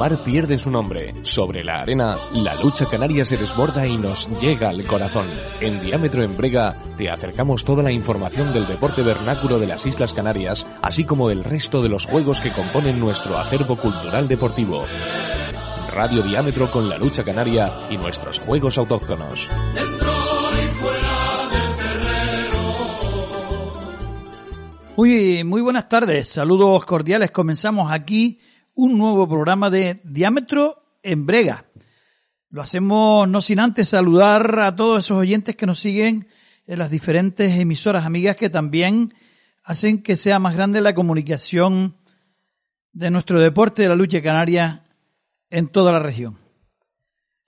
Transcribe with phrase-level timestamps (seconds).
[0.00, 1.12] el mar pierde su nombre.
[1.22, 5.26] Sobre la arena, la lucha canaria se desborda y nos llega al corazón.
[5.60, 10.14] En Diámetro en Brega te acercamos toda la información del deporte vernáculo de las Islas
[10.14, 14.86] Canarias, así como del resto de los juegos que componen nuestro acervo cultural deportivo.
[15.92, 19.50] Radio Diámetro con la lucha canaria y nuestros juegos autóctonos.
[24.96, 27.30] Muy, muy buenas tardes, saludos cordiales.
[27.32, 28.38] Comenzamos aquí
[28.80, 31.66] un nuevo programa de Diámetro en Brega.
[32.48, 36.28] Lo hacemos no sin antes saludar a todos esos oyentes que nos siguen
[36.66, 39.08] en las diferentes emisoras amigas que también
[39.62, 41.94] hacen que sea más grande la comunicación
[42.92, 44.84] de nuestro deporte de la lucha canaria
[45.50, 46.38] en toda la región.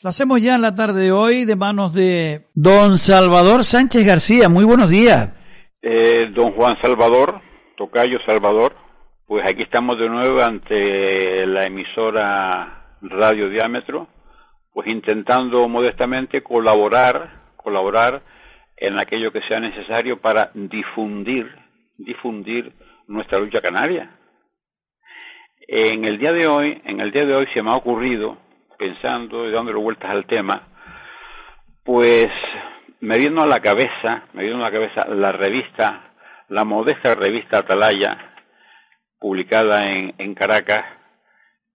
[0.02, 4.50] Lo hacemos ya en la tarde de hoy de manos de don Salvador Sánchez García.
[4.50, 5.30] Muy buenos días.
[5.80, 7.40] Eh, don Juan Salvador,
[7.78, 8.81] Tocayo Salvador,
[9.32, 14.06] pues aquí estamos de nuevo ante la emisora Radio Diámetro,
[14.74, 18.20] pues intentando modestamente colaborar, colaborar
[18.76, 21.50] en aquello que sea necesario para difundir,
[21.96, 22.74] difundir
[23.08, 24.10] nuestra lucha canaria.
[25.66, 28.36] En el día de hoy, en el día de hoy se me ha ocurrido,
[28.78, 30.68] pensando y dándole vueltas al tema,
[31.82, 32.28] pues
[33.00, 36.12] me vino a la cabeza, me vino a la cabeza la revista,
[36.50, 38.31] la modesta revista Atalaya,
[39.22, 40.84] publicada en, en Caracas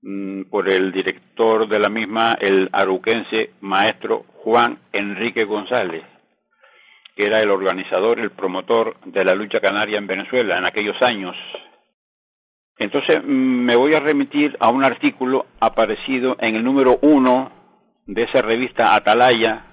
[0.01, 6.03] mm, por el director de la misma, el aruquense maestro Juan Enrique González,
[7.15, 11.35] que era el organizador, el promotor de la lucha canaria en Venezuela en aquellos años.
[12.77, 17.51] Entonces mm, me voy a remitir a un artículo aparecido en el número uno
[18.05, 19.65] de esa revista Atalaya,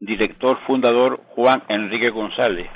[0.00, 2.70] director fundador Juan Enrique González,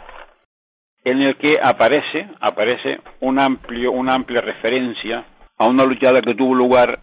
[1.04, 5.24] en el que aparece, aparece un amplio, una amplia referencia
[5.58, 6.98] a una luchada que tuvo lugar,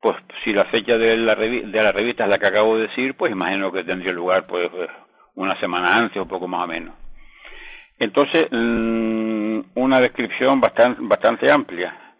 [0.00, 3.14] pues si la fecha de la, de la revista es la que acabo de decir,
[3.14, 4.70] pues imagino que tendría lugar pues
[5.34, 6.94] una semana antes o poco más o menos.
[7.98, 12.14] Entonces, mm, una descripción bastante, bastante amplia.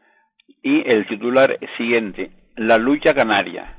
[0.63, 3.77] Y el titular siguiente, la lucha canaria,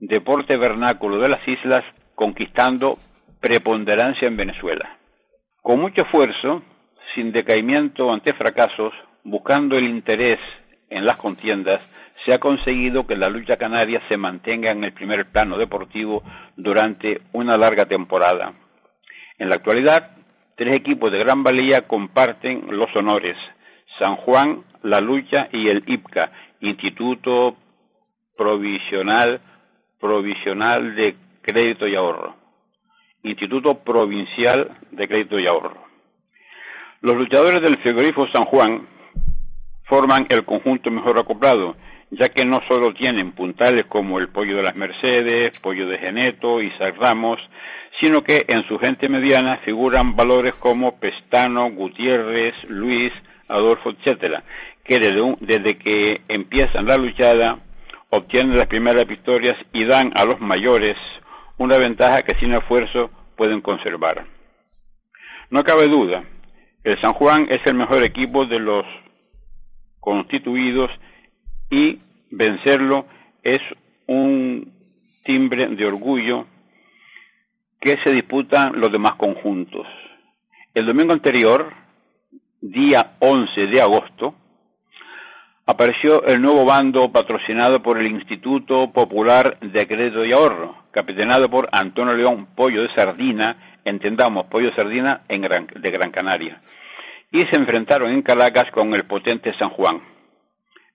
[0.00, 2.98] deporte vernáculo de las islas conquistando
[3.40, 4.98] preponderancia en Venezuela.
[5.62, 6.62] Con mucho esfuerzo,
[7.18, 8.92] sin decaimiento ante fracasos,
[9.24, 10.38] buscando el interés
[10.88, 11.82] en las contiendas,
[12.24, 16.22] se ha conseguido que la lucha canaria se mantenga en el primer plano deportivo
[16.56, 18.52] durante una larga temporada.
[19.36, 20.12] En la actualidad,
[20.54, 23.36] tres equipos de gran valía comparten los honores.
[23.98, 26.30] San Juan, La Lucha y el IPCA,
[26.60, 27.56] Instituto
[28.36, 29.40] Provisional,
[29.98, 32.36] Provisional de Crédito y Ahorro.
[33.24, 35.87] Instituto Provincial de Crédito y Ahorro.
[37.00, 38.88] Los luchadores del frigorífico San Juan
[39.84, 41.76] forman el conjunto mejor acoplado,
[42.10, 46.60] ya que no solo tienen puntales como el pollo de las Mercedes, pollo de Geneto,
[46.60, 47.38] y Ramos,
[48.00, 53.12] sino que en su gente mediana figuran valores como Pestano, Gutiérrez, Luis,
[53.46, 54.42] Adolfo, etcétera,
[54.82, 57.58] que desde, desde que empiezan la luchada
[58.10, 60.96] obtienen las primeras victorias y dan a los mayores
[61.58, 64.24] una ventaja que sin esfuerzo pueden conservar.
[65.50, 66.24] No cabe duda,
[66.84, 68.84] el San Juan es el mejor equipo de los
[70.00, 70.90] constituidos
[71.70, 71.98] y
[72.30, 73.06] vencerlo
[73.42, 73.60] es
[74.06, 74.72] un
[75.24, 76.46] timbre de orgullo
[77.80, 79.86] que se disputan los demás conjuntos.
[80.74, 81.72] El domingo anterior,
[82.60, 84.34] día 11 de agosto,
[85.66, 91.68] apareció el nuevo bando patrocinado por el Instituto Popular de Crédito y Ahorro, capitaneado por
[91.72, 96.60] Antonio León Pollo de Sardina, entendamos, Pollo Sardina en de Gran Canaria,
[97.30, 100.00] y se enfrentaron en Caracas con el potente San Juan.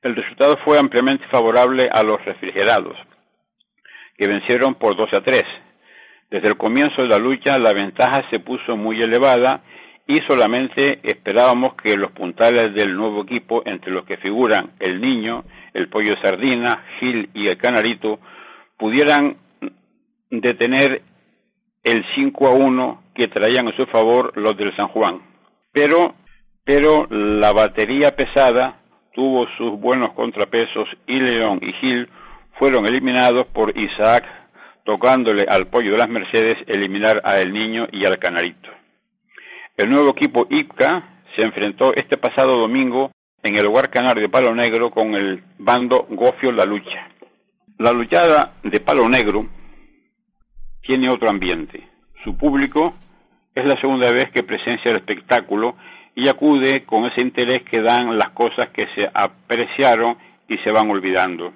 [0.01, 2.97] El resultado fue ampliamente favorable a los refrigerados,
[4.17, 5.43] que vencieron por 12 a 3.
[6.29, 9.61] Desde el comienzo de la lucha la ventaja se puso muy elevada
[10.07, 15.45] y solamente esperábamos que los puntales del nuevo equipo, entre los que figuran el niño,
[15.73, 18.19] el pollo sardina, Gil y el canarito,
[18.77, 19.37] pudieran
[20.29, 21.03] detener
[21.83, 25.21] el 5 a 1 que traían a su favor los del San Juan.
[25.71, 26.15] Pero,
[26.63, 28.79] pero la batería pesada
[29.13, 32.09] tuvo sus buenos contrapesos y León y Gil
[32.57, 34.23] fueron eliminados por Isaac
[34.85, 38.69] tocándole al pollo de las Mercedes eliminar a El Niño y al Canarito.
[39.77, 44.53] El nuevo equipo IPCA se enfrentó este pasado domingo en el lugar canario de Palo
[44.53, 47.09] Negro con el bando Gofio La Lucha.
[47.79, 49.47] La luchada de Palo Negro
[50.83, 51.87] tiene otro ambiente.
[52.23, 52.93] Su público
[53.55, 55.75] es la segunda vez que presencia el espectáculo
[56.15, 60.89] y acude con ese interés que dan las cosas que se apreciaron y se van
[60.89, 61.53] olvidando.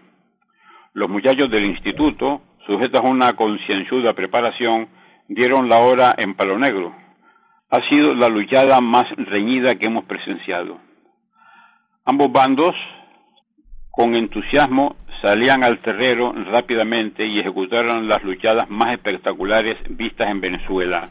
[0.94, 4.88] Los muchachos del instituto, sujetos a una concienzuda preparación,
[5.28, 6.96] dieron la hora en Palo Negro.
[7.70, 10.80] Ha sido la luchada más reñida que hemos presenciado.
[12.06, 12.76] Ambos bandos,
[13.92, 21.10] con entusiasmo, salían al terrero rápidamente y ejecutaron las luchadas más espectaculares vistas en Venezuela.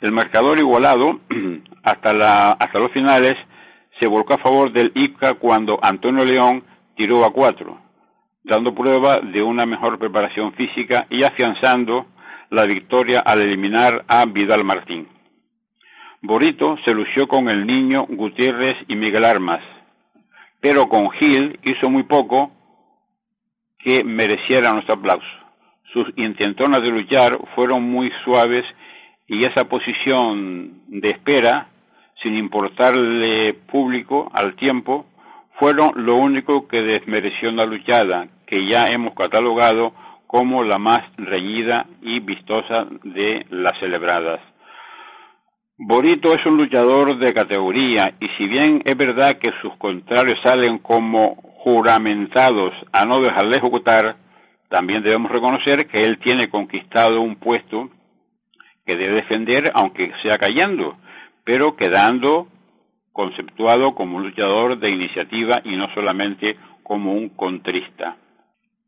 [0.00, 1.20] El marcador igualado
[1.82, 3.34] hasta, la, hasta los finales
[4.00, 6.64] se volcó a favor del IPCA cuando Antonio León
[6.96, 7.78] tiró a cuatro,
[8.42, 12.06] dando prueba de una mejor preparación física y afianzando
[12.50, 15.08] la victoria al eliminar a Vidal Martín.
[16.22, 19.62] Borito se lució con el niño Gutiérrez y Miguel Armas,
[20.60, 22.52] pero con Gil hizo muy poco
[23.82, 25.26] que mereciera nuestro aplauso.
[25.92, 28.64] Sus intentonas de luchar fueron muy suaves
[29.26, 31.68] y esa posición de espera,
[32.22, 35.06] sin importarle público al tiempo,
[35.58, 39.92] fueron lo único que desmereció la luchada, que ya hemos catalogado
[40.26, 44.40] como la más reñida y vistosa de las celebradas.
[45.76, 50.78] Borito es un luchador de categoría y si bien es verdad que sus contrarios salen
[50.78, 54.16] como juramentados a no dejarle ejecutar,
[54.70, 57.90] también debemos reconocer que él tiene conquistado un puesto
[58.86, 60.96] que debe defender aunque sea cayendo,
[61.44, 62.48] pero quedando
[63.12, 68.16] conceptuado como un luchador de iniciativa y no solamente como un contrista.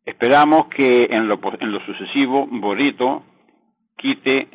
[0.06, 3.22] Esperamos que en lo, en lo sucesivo Borito
[3.96, 4.48] quite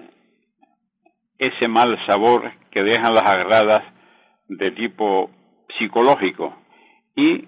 [1.37, 3.83] ese mal sabor que dejan las agarradas
[4.47, 5.29] de tipo
[5.77, 6.55] psicológico
[7.15, 7.45] y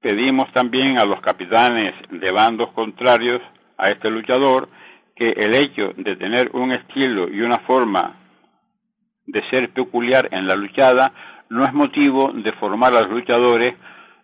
[0.00, 3.42] pedimos también a los capitanes de bandos contrarios
[3.76, 4.68] a este luchador
[5.14, 8.16] que el hecho de tener un estilo y una forma
[9.26, 11.12] de ser peculiar en la luchada
[11.50, 13.74] no es motivo de formar a los luchadores,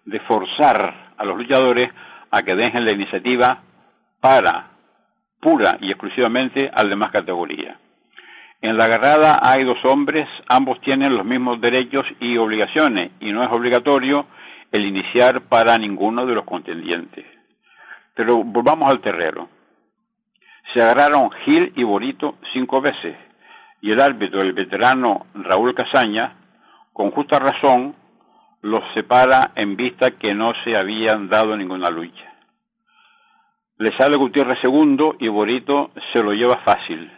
[0.05, 1.89] de forzar a los luchadores
[2.31, 3.63] a que dejen la iniciativa
[4.21, 4.71] para
[5.41, 7.79] pura y exclusivamente al demás categoría.
[8.63, 13.43] En la agarrada hay dos hombres, ambos tienen los mismos derechos y obligaciones y no
[13.43, 14.27] es obligatorio
[14.73, 17.25] el iniciar para ninguno de los contendientes.
[18.15, 19.49] Pero volvamos al terrero.
[20.73, 23.17] Se agarraron Gil y Borito cinco veces
[23.81, 26.35] y el árbitro, el veterano Raúl Casaña,
[26.93, 27.95] con justa razón,
[28.63, 32.35] los separa en vista que no se habían dado ninguna lucha.
[33.79, 37.13] Le sale Gutiérrez segundo y Borito se lo lleva fácil.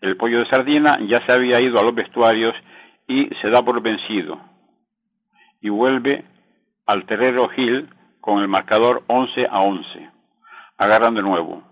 [0.00, 2.54] El pollo de sardina ya se había ido a los vestuarios
[3.06, 4.51] y se da por vencido.
[5.62, 6.24] Y vuelve
[6.86, 7.88] al terrero Gil
[8.20, 10.10] con el marcador 11 a 11.
[10.76, 11.62] Agarran de nuevo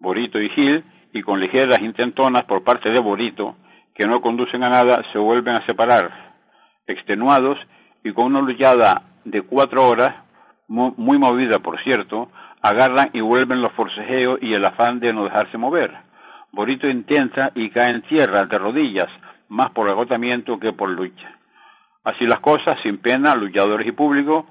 [0.00, 3.56] Borito y Gil y con ligeras intentonas por parte de Borito,
[3.94, 6.32] que no conducen a nada, se vuelven a separar,
[6.86, 7.58] extenuados
[8.02, 10.14] y con una luchada de cuatro horas,
[10.68, 12.30] muy, movida por cierto,
[12.62, 15.92] agarran y vuelven los forcejeos y el afán de no dejarse mover.
[16.52, 19.08] Borito intenta y cae en tierra de rodillas,
[19.48, 21.39] más por agotamiento que por lucha.
[22.04, 24.46] Así las cosas, sin pena, luchadores y público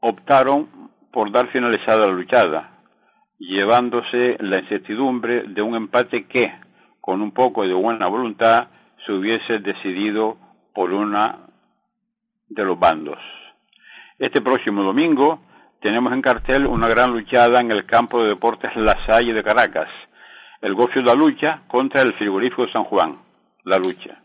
[0.00, 2.78] optaron por dar finalizada la luchada,
[3.38, 6.52] llevándose la incertidumbre de un empate que,
[7.00, 8.68] con un poco de buena voluntad,
[9.06, 10.36] se hubiese decidido
[10.74, 11.38] por una
[12.48, 13.18] de los bandos.
[14.18, 15.40] Este próximo domingo
[15.80, 19.88] tenemos en cartel una gran luchada en el campo de deportes La Salle de Caracas,
[20.60, 23.18] el Gofio de la Lucha contra el frigorífico San Juan,
[23.64, 24.18] la lucha.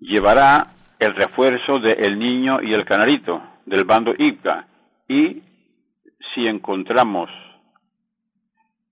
[0.00, 0.64] Llevará
[1.04, 4.66] el refuerzo de El Niño y el Canarito, del bando IPCA,
[5.08, 5.42] y
[6.34, 7.30] si encontramos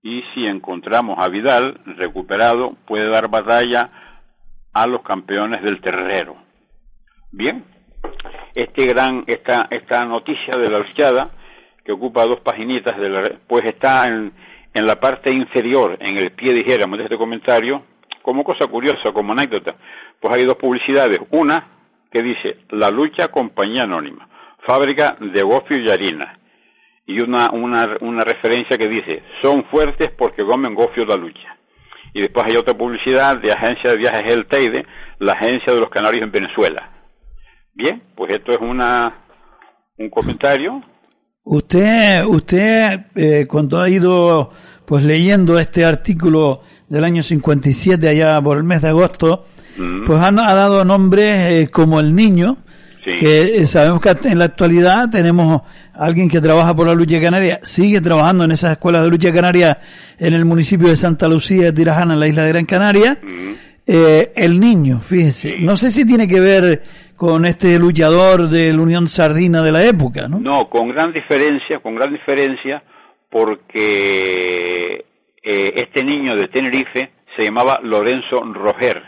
[0.01, 3.89] y si encontramos a Vidal recuperado, puede dar batalla
[4.73, 6.35] a los campeones del terrero.
[7.31, 7.63] Bien,
[8.53, 11.31] este gran, esta, esta noticia de la luchada,
[11.85, 14.33] que ocupa dos paginitas, de la, pues está en,
[14.73, 17.83] en la parte inferior, en el pie, dijéramos, de este comentario,
[18.21, 19.75] como cosa curiosa, como anécdota,
[20.19, 21.19] pues hay dos publicidades.
[21.31, 21.65] Una
[22.13, 24.29] que dice, la lucha compañía anónima,
[24.65, 26.39] fábrica de gofio y harina
[27.05, 31.57] y una, una, una referencia que dice, son fuertes porque comen gofio la lucha.
[32.13, 34.85] Y después hay otra publicidad de agencia de viajes El Teide,
[35.19, 36.91] la agencia de los canarios en Venezuela.
[37.73, 39.11] Bien, pues esto es una,
[39.97, 40.81] un comentario.
[41.43, 44.51] Usted, usted eh, cuando ha ido
[44.85, 49.45] pues leyendo este artículo del año 57 allá por el mes de agosto,
[49.77, 50.05] mm.
[50.05, 52.57] pues ha, ha, dado nombres eh, como el niño,
[53.03, 55.61] que eh, sabemos que en la actualidad tenemos
[55.93, 59.77] alguien que trabaja por la lucha canaria, sigue trabajando en esas escuelas de lucha canaria
[60.17, 63.19] en el municipio de Santa Lucía de Tirajana, en la isla de Gran Canaria.
[63.85, 66.81] Eh, el niño, fíjese, no sé si tiene que ver
[67.17, 70.39] con este luchador de la Unión Sardina de la época, ¿no?
[70.39, 72.81] No, con gran diferencia, con gran diferencia,
[73.29, 75.05] porque
[75.43, 79.03] eh, este niño de Tenerife se llamaba Lorenzo Roger.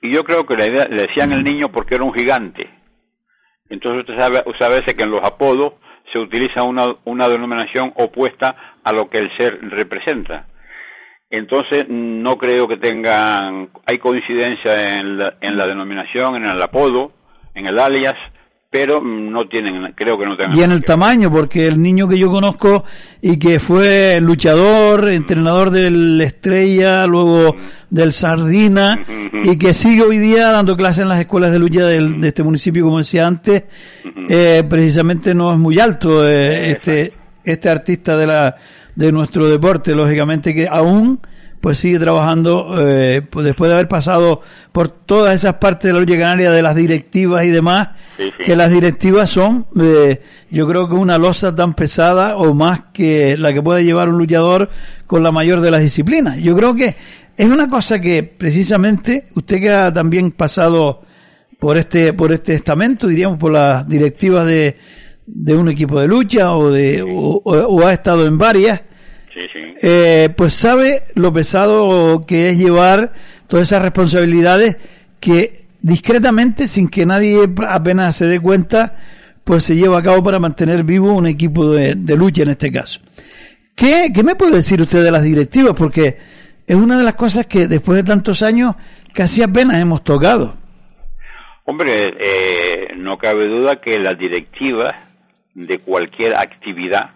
[0.00, 2.68] Y yo creo que le, le decían el niño porque era un gigante.
[3.68, 5.74] Entonces usted sabe, usted sabe que en los apodos
[6.12, 10.46] se utiliza una, una denominación opuesta a lo que el ser representa.
[11.30, 17.12] Entonces, no creo que tengan, hay coincidencia en la, en la denominación, en el apodo,
[17.54, 18.16] en el alias,
[18.70, 20.56] pero no tienen, creo que no tengan.
[20.56, 22.84] Y en el tamaño, porque el niño que yo conozco
[23.20, 27.56] y que fue luchador, entrenador del Estrella, luego
[27.90, 29.04] del Sardina,
[29.42, 32.44] y que sigue hoy día dando clases en las escuelas de lucha del, de este
[32.44, 33.64] municipio, como decía antes,
[34.28, 37.12] eh, precisamente no es muy alto eh, este,
[37.42, 38.54] este artista de la,
[38.94, 41.18] de nuestro deporte, lógicamente que aún
[41.60, 44.40] pues sigue trabajando eh, pues después de haber pasado
[44.72, 48.44] por todas esas partes de la lucha canaria de las directivas y demás Sí, sí.
[48.44, 53.36] que las directivas son eh, yo creo que una losa tan pesada o más que
[53.36, 54.70] la que puede llevar un luchador
[55.06, 56.96] con la mayor de las disciplinas yo creo que
[57.36, 61.02] es una cosa que precisamente usted que ha también pasado
[61.58, 64.76] por este por este estamento diríamos por las directivas de,
[65.26, 68.80] de un equipo de lucha o de o- o- o ha estado en varias.
[69.82, 73.12] Eh, pues sabe lo pesado que es llevar
[73.46, 74.76] todas esas responsabilidades
[75.20, 78.94] que discretamente, sin que nadie apenas se dé cuenta,
[79.44, 83.00] pues se lleva a cabo para mantener vivo un equipo de, lucha en este caso.
[83.74, 85.74] ¿Qué, ¿Qué me puede decir usted de las directivas?
[85.74, 86.18] Porque
[86.66, 88.76] es una de las cosas que después de tantos años
[89.14, 90.56] casi apenas hemos tocado.
[91.64, 94.94] Hombre, eh, no cabe duda que las directivas
[95.54, 97.10] de cualquier actividad,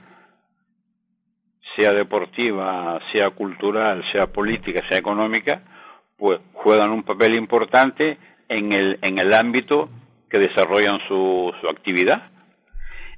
[1.76, 5.62] sea deportiva, sea cultural, sea política, sea económica,
[6.16, 9.88] pues juegan un papel importante en el, en el ámbito
[10.31, 12.31] que desarrollan su, su actividad.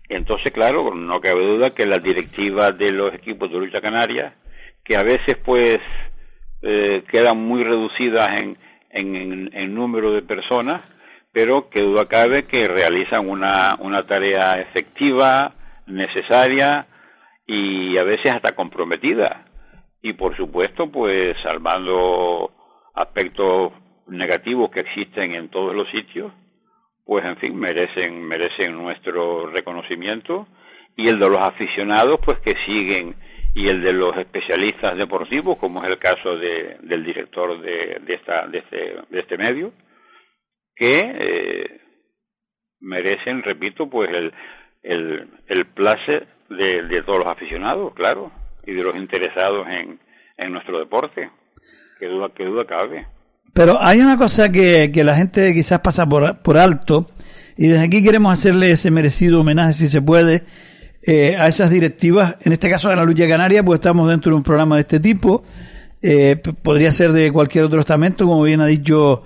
[0.09, 4.35] Entonces, claro, no cabe duda que las directivas de los equipos de lucha canaria,
[4.85, 5.81] que a veces pues
[6.63, 8.57] eh, quedan muy reducidas en,
[8.91, 10.83] en, en, número de personas,
[11.33, 15.55] pero que duda cabe que realizan una, una tarea efectiva,
[15.87, 16.87] necesaria
[17.47, 19.47] y a veces hasta comprometida.
[20.03, 22.51] Y por supuesto, pues salvando
[22.95, 23.73] aspectos
[24.09, 26.33] negativos que existen en todos los sitios,
[27.05, 30.47] pues en fin, merecen, merecen nuestro reconocimiento
[30.97, 33.15] y el de los aficionados, pues que siguen,
[33.55, 38.15] y el de los especialistas deportivos, como es el caso de, del director de, de,
[38.15, 39.73] esta, de, este, de este medio,
[40.75, 41.81] que eh,
[42.81, 44.33] merecen, repito, pues el,
[44.83, 48.31] el, el placer de, todos los aficionados, claro,
[48.67, 49.99] y de los interesados en,
[50.37, 51.31] en nuestro deporte.
[51.99, 53.07] Que duda, que duda cabe.
[53.53, 57.11] Pero hay una cosa que, que la gente quizás pasa por, por alto,
[57.57, 60.45] y desde aquí queremos hacerle ese merecido homenaje, si se puede,
[61.03, 64.37] eh, a esas directivas, en este caso de la lucha canaria, pues estamos dentro de
[64.37, 65.45] un programa de este tipo,
[66.03, 69.23] eh, podría ser de cualquier otro estamento, como bien ha dicho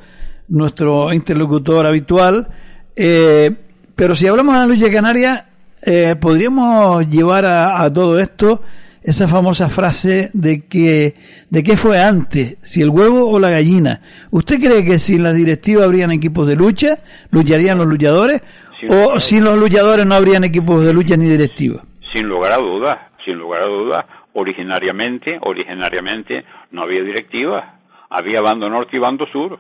[0.49, 2.49] nuestro interlocutor habitual,
[2.95, 3.51] eh,
[3.97, 5.50] pero si hablamos de la lucha canaria,
[5.83, 8.63] eh, podríamos llevar a, a todo esto
[9.03, 11.15] esa famosa frase de que
[11.49, 14.01] de qué fue antes, si el huevo o la gallina.
[14.31, 16.99] ¿Usted cree que sin la directiva habrían equipos de lucha,
[17.31, 18.43] lucharían los luchadores
[18.89, 21.83] o sin los luchadores no habrían equipos de lucha ni directivas?
[22.13, 28.69] Sin lugar a dudas, sin lugar a dudas, originariamente, originariamente no había directiva, había bando
[28.69, 29.59] norte y bando sur.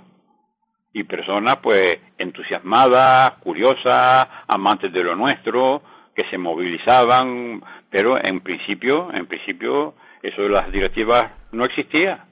[0.92, 5.82] Y personas pues entusiasmadas, curiosas, amantes de lo nuestro,
[6.20, 12.26] que se movilizaban, pero en principio, en principio eso de las directivas no existía.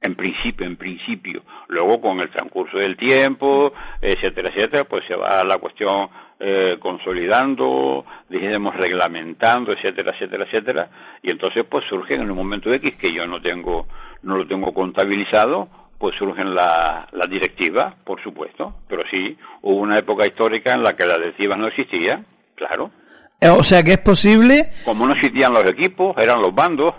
[0.00, 1.42] En principio, en principio.
[1.68, 8.04] Luego, con el transcurso del tiempo, etcétera, etcétera, pues se va la cuestión eh, consolidando,
[8.28, 10.88] dijéramos reglamentando, etcétera, etcétera, etcétera.
[11.22, 13.86] Y entonces, pues surgen en un momento X que yo no tengo,
[14.24, 15.68] no lo tengo contabilizado,
[15.98, 18.74] pues surgen las la directivas, por supuesto.
[18.88, 22.90] Pero sí, hubo una época histórica en la que las directivas no existían, claro.
[23.44, 26.94] Eh, O sea que es posible, Como no existían los equipos, eran los bandos,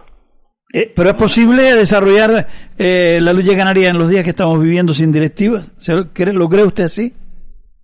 [0.73, 2.47] eh, pero es posible desarrollar
[2.77, 5.71] eh, la lucha canaria en los días que estamos viviendo sin directivas.
[5.77, 7.13] ¿Se lo, cree, ¿Lo cree usted así?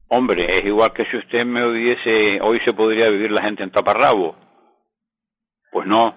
[0.10, 3.72] Hombre, es igual que si usted me oyese, hoy se podría vivir la gente en
[3.72, 4.36] taparrabo.
[5.72, 6.14] Pues no.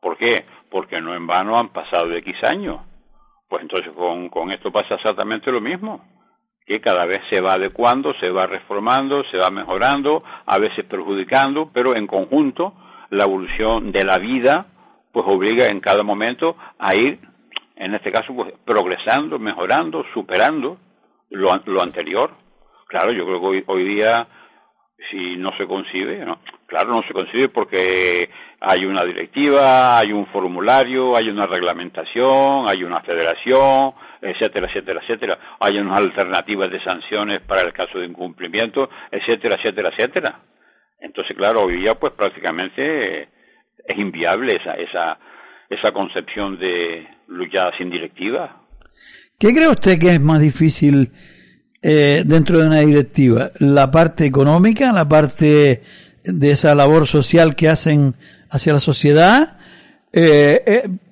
[0.00, 0.46] ¿Por qué?
[0.70, 2.80] Porque no en vano han pasado X años.
[3.48, 6.02] Pues entonces con, con esto pasa exactamente lo mismo.
[6.66, 11.70] Que cada vez se va adecuando, se va reformando, se va mejorando, a veces perjudicando,
[11.72, 12.74] pero en conjunto
[13.10, 14.66] la evolución de la vida
[15.12, 17.20] pues obliga en cada momento a ir,
[17.76, 20.78] en este caso, pues progresando, mejorando, superando
[21.30, 22.32] lo, lo anterior.
[22.88, 24.26] Claro, yo creo que hoy, hoy día,
[25.10, 26.38] si no se concibe, ¿no?
[26.66, 28.28] claro, no se concibe porque
[28.60, 33.92] hay una directiva, hay un formulario, hay una reglamentación, hay una federación,
[34.24, 35.38] etcétera, etcétera, etcétera.
[35.60, 40.40] Hay unas alternativas de sanciones para el caso de incumplimiento, etcétera, etcétera, etcétera.
[41.00, 45.18] Entonces, claro, hoy día pues prácticamente es inviable esa, esa,
[45.68, 48.62] esa concepción de luchada sin directiva.
[49.38, 51.10] ¿Qué cree usted que es más difícil
[51.82, 53.50] eh, dentro de una directiva?
[53.58, 55.82] ¿La parte económica, la parte
[56.24, 58.14] de esa labor social que hacen
[58.50, 59.58] hacia la sociedad?
[60.12, 60.62] Eh,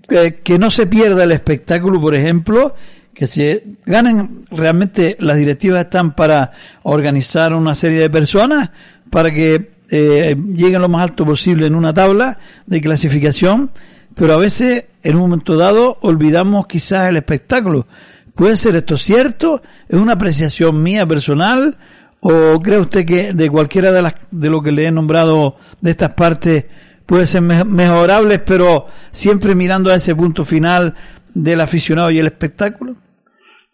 [0.08, 2.74] eh, que no se pierda el espectáculo, por ejemplo,
[3.14, 6.52] que se ganen realmente las directivas están para
[6.82, 8.70] organizar una serie de personas
[9.10, 13.70] para que eh, lleguen lo más alto posible en una tabla de clasificación,
[14.14, 17.86] pero a veces en un momento dado olvidamos quizás el espectáculo.
[18.34, 19.62] ¿Puede ser esto cierto?
[19.88, 21.76] ¿Es una apreciación mía personal?
[22.20, 25.90] ¿O cree usted que de cualquiera de las de lo que le he nombrado de
[25.90, 26.64] estas partes
[27.04, 30.94] puede ser mejorables, pero siempre mirando a ese punto final
[31.34, 32.96] del aficionado y el espectáculo?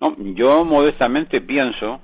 [0.01, 2.01] No, yo modestamente pienso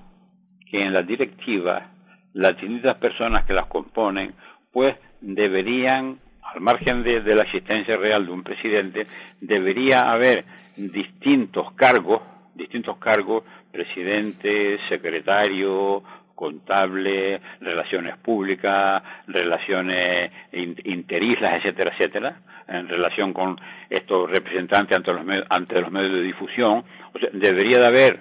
[0.71, 1.91] que en la directiva
[2.33, 4.35] las distintas personas que las componen,
[4.73, 9.07] pues deberían, al margen de, la existencia real de un presidente,
[9.41, 10.45] debería haber
[10.77, 12.21] distintos cargos,
[12.55, 16.03] distintos cargos, presidente, secretario,
[16.45, 22.37] contable, relaciones públicas, relaciones interislas, etcétera, etcétera,
[22.69, 26.85] en relación con estos representantes ante los, medios, ante los medios de difusión.
[27.15, 28.21] O sea, debería de haber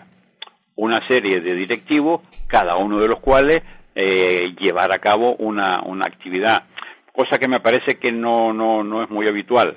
[0.78, 3.62] una serie de directivos, cada uno de los cuales
[3.94, 6.64] eh, llevar a cabo una, una actividad,
[7.12, 9.76] cosa que me parece que no, no, no es muy habitual.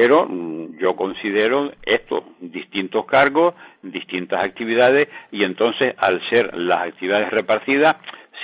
[0.00, 7.28] Pero mm, yo considero esto, distintos cargos, distintas actividades, y entonces al ser las actividades
[7.30, 7.96] repartidas,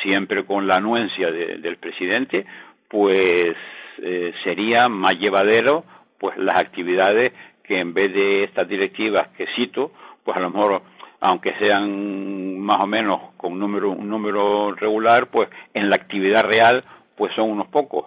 [0.02, 2.44] siempre con la anuencia del presidente,
[2.90, 3.56] pues
[4.02, 5.84] eh, sería más llevadero
[6.18, 7.32] pues las actividades
[7.64, 9.92] que en vez de estas directivas que cito,
[10.24, 10.82] pues a lo mejor
[11.20, 16.84] aunque sean más o menos con número, un número regular, pues en la actividad real
[17.16, 18.04] pues son unos pocos.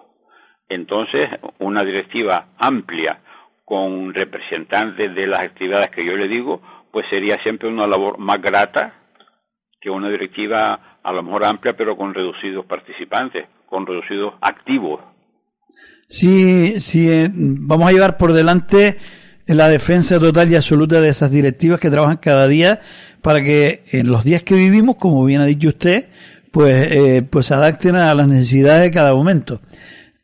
[0.70, 3.22] Entonces, una directiva amplia
[3.70, 6.60] con representantes de las actividades que yo le digo,
[6.92, 8.96] pues sería siempre una labor más grata
[9.80, 15.02] que una directiva a lo mejor amplia, pero con reducidos participantes, con reducidos activos.
[16.08, 18.98] Sí, sí, eh, vamos a llevar por delante
[19.46, 22.80] la defensa total y absoluta de esas directivas que trabajan cada día
[23.22, 26.10] para que en los días que vivimos, como bien ha dicho usted,
[26.52, 29.62] pues, eh, pues se adapten a las necesidades de cada momento.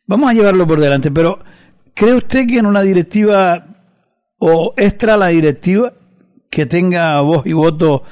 [0.07, 1.39] Vamos a llevarlo por delante, pero
[1.95, 3.65] ¿cree usted que en una directiva
[4.37, 5.93] o extra la directiva
[6.51, 8.03] que tenga voz y voto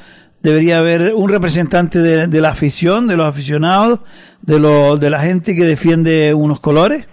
[0.42, 4.00] debería haber un representante de, la afición, de los aficionados,
[4.42, 7.08] de, lo, de la gente que defiende unos colores?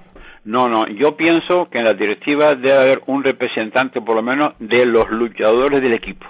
[0.44, 4.54] No, no, yo pienso que en la directiva debe haber un representante por lo menos
[4.58, 6.26] de los luchadores del equipo,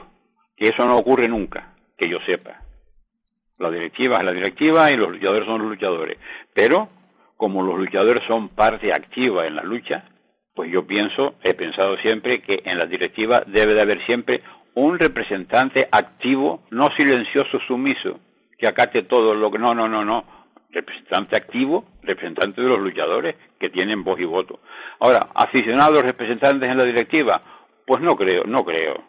[0.57, 2.61] que eso no ocurre nunca, que yo sepa.
[3.59, 6.19] La directiva es la directiva y los luchadores son los luchadores.
[6.53, 6.89] Pero,
[7.37, 10.05] como los luchadores son parte activa en la lucha,
[10.61, 14.43] pues yo pienso, he pensado siempre que en la directiva debe de haber siempre
[14.75, 18.21] un representante activo, no silencioso, sumiso,
[18.59, 20.23] que acate todo lo que no, no, no, no,
[20.71, 24.61] representante activo, representante de los luchadores que tienen voz y voto.
[24.99, 27.41] Ahora, aficionados representantes en la directiva,
[27.87, 29.03] pues no creo, no creo,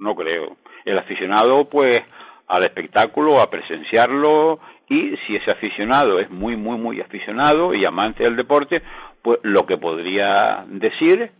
[0.00, 0.58] no creo.
[0.84, 2.02] El aficionado, pues,
[2.46, 8.24] al espectáculo, a presenciarlo, y si ese aficionado es muy, muy, muy aficionado y amante
[8.24, 8.82] del deporte,
[9.24, 11.30] pues lo que podría decir,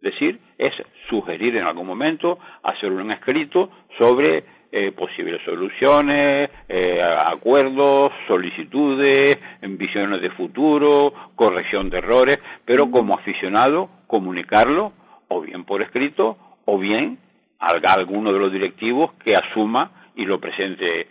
[0.00, 0.72] decir es
[1.10, 10.22] sugerir en algún momento, hacer un escrito sobre eh, posibles soluciones, eh, acuerdos, solicitudes, visiones
[10.22, 14.94] de futuro, corrección de errores, pero como aficionado comunicarlo
[15.28, 17.18] o bien por escrito o bien
[17.58, 21.08] a alguno de los directivos que asuma y lo presente.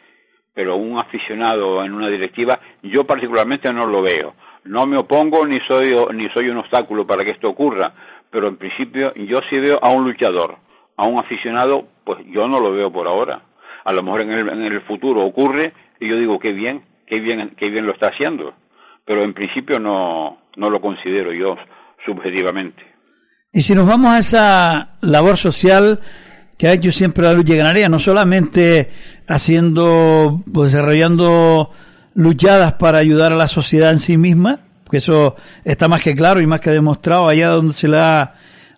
[0.56, 4.34] Pero un aficionado en una directiva, yo particularmente no lo veo.
[4.66, 7.94] No me opongo ni soy, ni soy un obstáculo para que esto ocurra,
[8.30, 10.58] pero en principio yo sí veo a un luchador,
[10.98, 13.42] a un aficionado, pues yo no lo veo por ahora
[13.84, 17.20] a lo mejor en el, en el futuro ocurre y yo digo qué bien, qué
[17.20, 18.54] bien, qué bien lo está haciendo,
[19.06, 21.56] pero en principio no, no lo considero yo
[22.06, 22.84] subjetivamente.
[23.52, 26.00] Y si nos vamos a esa labor social
[26.58, 28.90] que ha hecho siempre la lucha canaria, no solamente
[29.28, 31.72] haciendo, pues, desarrollando
[32.16, 36.40] luchadas para ayudar a la sociedad en sí misma, que eso está más que claro
[36.42, 38.36] y más que demostrado allá donde se le ha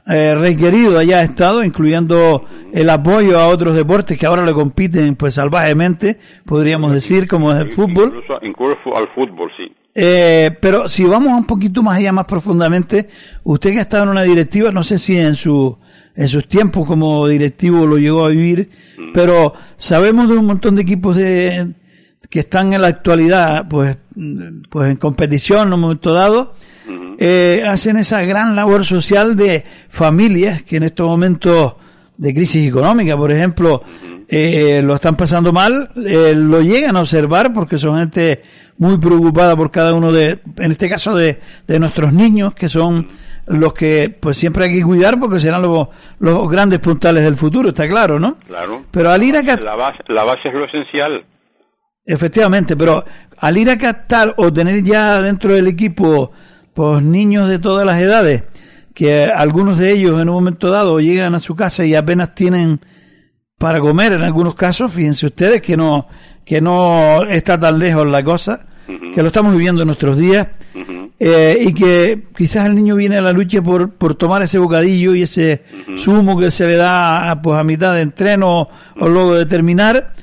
[0.07, 5.33] eh, requerido haya estado, incluyendo el apoyo a otros deportes que ahora le compiten pues
[5.33, 8.23] salvajemente, podríamos decir, como es el fútbol.
[8.43, 9.71] Incluso, al fútbol, sí.
[9.95, 13.07] Eh, pero si vamos un poquito más allá, más profundamente,
[13.43, 15.77] usted que ha estado en una directiva, no sé si en su
[16.17, 19.11] en sus tiempos como directivo lo llegó a vivir, mm.
[19.13, 21.73] pero sabemos de un montón de equipos de,
[22.29, 23.97] que están en la actualidad, pues,
[24.69, 26.53] pues en competición en un momento dado,
[27.17, 31.75] eh, hacen esa gran labor social de familias que en estos momentos
[32.17, 33.83] de crisis económica, por ejemplo,
[34.27, 38.41] eh, lo están pasando mal, eh, lo llegan a observar porque son gente
[38.77, 43.07] muy preocupada por cada uno de, en este caso de, de nuestros niños, que son
[43.47, 45.87] los que pues siempre hay que cuidar porque serán los,
[46.19, 48.37] los grandes puntales del futuro, está claro, ¿no?
[48.47, 48.83] Claro.
[48.91, 51.25] Pero al ir a la base, la base es lo esencial.
[52.05, 53.03] Efectivamente, pero
[53.37, 56.31] al ir a captar o tener ya dentro del equipo
[56.73, 58.43] pues niños de todas las edades,
[58.93, 62.79] que algunos de ellos en un momento dado llegan a su casa y apenas tienen
[63.57, 66.07] para comer en algunos casos, fíjense ustedes que no
[66.45, 70.47] que no está tan lejos la cosa, que lo estamos viviendo en nuestros días,
[71.19, 75.15] eh, y que quizás el niño viene a la lucha por, por tomar ese bocadillo
[75.15, 75.63] y ese
[75.97, 80.13] zumo que se le da pues a mitad de entreno o luego de terminar,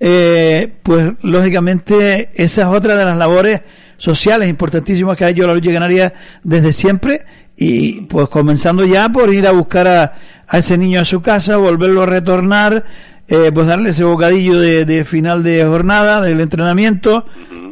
[0.00, 3.60] eh, pues lógicamente esa es otra de las labores
[3.98, 7.20] sociales importantísimas que ha hecho la lucha canaria desde siempre.
[7.56, 10.14] Y pues comenzando ya por ir a buscar a,
[10.48, 12.84] a ese niño a su casa, volverlo a retornar,
[13.28, 17.24] eh, pues darle ese bocadillo de, final de jornada, del entrenamiento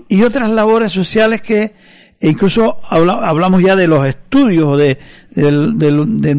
[0.06, 1.74] y otras labores sociales que
[2.20, 4.98] incluso hablamos ya de los estudios, de,
[5.32, 5.76] del,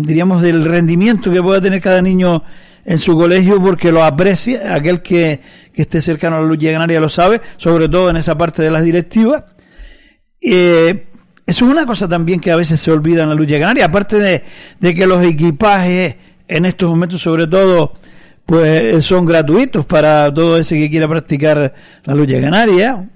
[0.04, 2.44] diríamos del rendimiento que puede tener cada niño
[2.86, 5.40] en su colegio porque lo aprecia, aquel que,
[5.74, 8.72] que esté cercano a la lucha canaria lo sabe, sobre todo en esa parte de
[8.72, 9.44] las directivas.
[10.42, 11.06] Eh,
[11.46, 14.20] eso es una cosa también que a veces se olvida en la lucha canaria, aparte
[14.20, 14.44] de,
[14.80, 16.16] de que los equipajes
[16.48, 17.94] en estos momentos sobre todo
[18.46, 21.72] pues son gratuitos para todo ese que quiera practicar
[22.04, 23.08] la lucha canaria.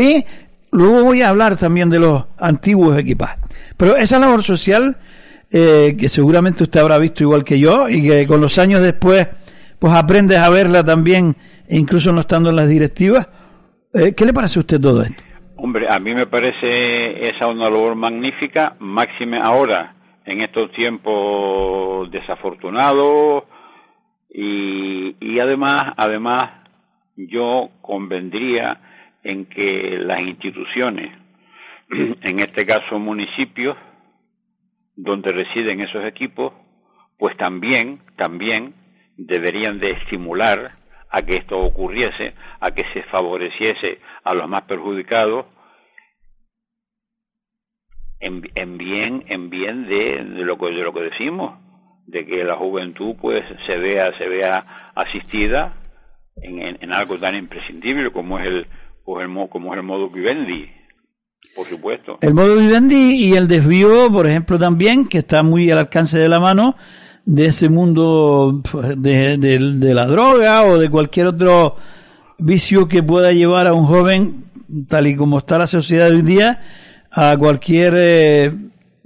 [0.00, 0.24] Y
[0.72, 3.38] luego voy a hablar también de los antiguos equipajes.
[3.76, 4.96] Pero esa labor social
[5.50, 9.28] eh, que seguramente usted habrá visto igual que yo y que con los años después
[9.78, 11.36] pues aprendes a verla también,
[11.68, 13.28] incluso no estando en las directivas.
[13.94, 15.22] Eh, ¿Qué le parece a usted todo esto?
[15.56, 23.44] Hombre, a mí me parece esa una labor magnífica, máxime ahora, en estos tiempos desafortunados
[24.30, 26.50] y, y además, además,
[27.16, 28.80] yo convendría
[29.24, 31.10] en que las instituciones,
[31.90, 33.76] en este caso municipios,
[34.98, 36.52] donde residen esos equipos,
[37.18, 38.74] pues también, también
[39.16, 40.72] deberían de estimular
[41.08, 45.46] a que esto ocurriese, a que se favoreciese a los más perjudicados
[48.20, 48.40] en,
[48.76, 51.60] bien, en bien de, lo que de lo que decimos,
[52.06, 55.76] de que la juventud pues se vea, se vea asistida
[56.42, 58.66] en, algo tan imprescindible como es el,
[59.04, 60.68] pues el como es el modo vivendi,
[61.54, 62.18] por supuesto.
[62.20, 66.28] El modo vivendi y el desvío, por ejemplo, también, que está muy al alcance de
[66.28, 66.76] la mano
[67.28, 69.58] de ese mundo pues, de,
[69.94, 71.76] la droga o de cualquier otro
[72.38, 74.44] vicio que pueda llevar a un joven,
[74.88, 76.62] tal y como está la sociedad hoy día,
[77.10, 78.54] a cualquier eh,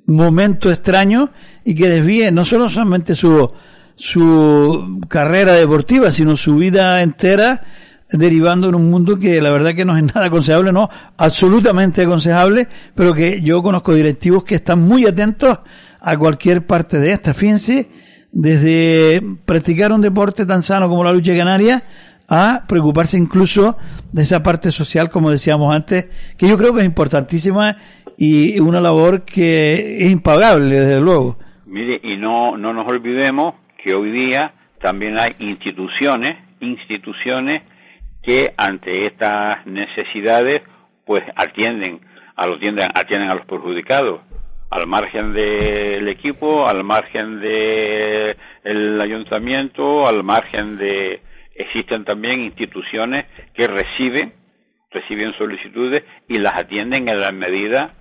[0.06, 1.30] momento extraño
[1.64, 3.50] y que desvíe no solo solamente su,
[3.96, 7.62] su carrera deportiva, sino su vida entera
[8.12, 12.68] derivando en un mundo que la verdad que no es nada aconsejable, no, absolutamente aconsejable,
[12.94, 15.58] pero que yo conozco directivos que están muy atentos
[16.00, 17.34] a cualquier parte de esta.
[17.34, 17.88] Fíjense,
[18.30, 21.82] desde practicar un deporte tan sano como la lucha canaria
[22.28, 23.76] a preocuparse incluso
[24.10, 27.76] de esa parte social, como decíamos antes, que yo creo que es importantísima
[28.16, 31.38] y una labor que es impagable, desde luego.
[31.66, 37.62] Mire, y no, no nos olvidemos que hoy día también hay instituciones, instituciones
[38.22, 40.62] que ante estas necesidades
[41.04, 42.00] pues atienden
[42.36, 44.20] a los atienden, atienden a los perjudicados
[44.70, 51.20] al margen del equipo, al margen del ayuntamiento, al margen de
[51.54, 54.32] existen también instituciones que reciben
[54.90, 57.94] reciben solicitudes y las atienden en la medida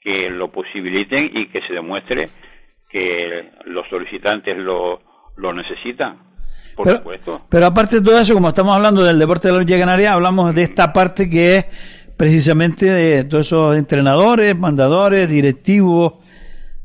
[0.00, 2.28] que lo posibiliten y que se demuestre
[2.90, 5.00] que los solicitantes lo,
[5.36, 6.33] lo necesitan.
[6.74, 7.42] Por pero, supuesto.
[7.48, 10.54] Pero aparte de todo eso, como estamos hablando del deporte de la lucha canaria, hablamos
[10.54, 11.66] de esta parte que es
[12.16, 16.14] precisamente de todos esos entrenadores, mandadores, directivos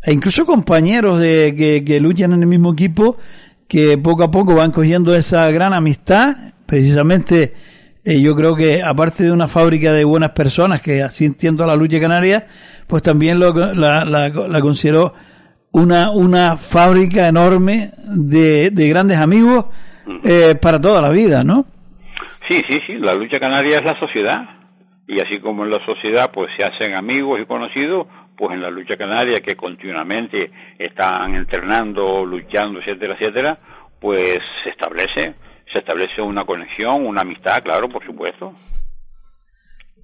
[0.02, 3.17] e incluso compañeros de que, que luchan en el mismo equipo
[3.67, 7.54] que poco a poco van cogiendo esa gran amistad, precisamente
[8.04, 11.75] eh, yo creo que aparte de una fábrica de buenas personas, que así entiendo la
[11.75, 12.47] lucha canaria,
[12.88, 15.13] pues también lo, la, la, la considero
[15.71, 19.65] una, una fábrica enorme de, de grandes amigos
[20.23, 21.65] eh, para toda la vida, ¿no?
[22.47, 24.41] Sí, sí, sí, la lucha canaria es la sociedad.
[25.08, 28.69] Y así como en la sociedad pues se hacen amigos y conocidos, pues en la
[28.69, 33.60] lucha canaria que continuamente están entrenando, luchando, etcétera, etcétera,
[33.99, 35.36] pues se establece,
[35.71, 38.53] se establece una conexión, una amistad, claro, por supuesto.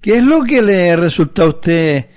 [0.02, 2.15] ¿Qué es lo que le resulta a usted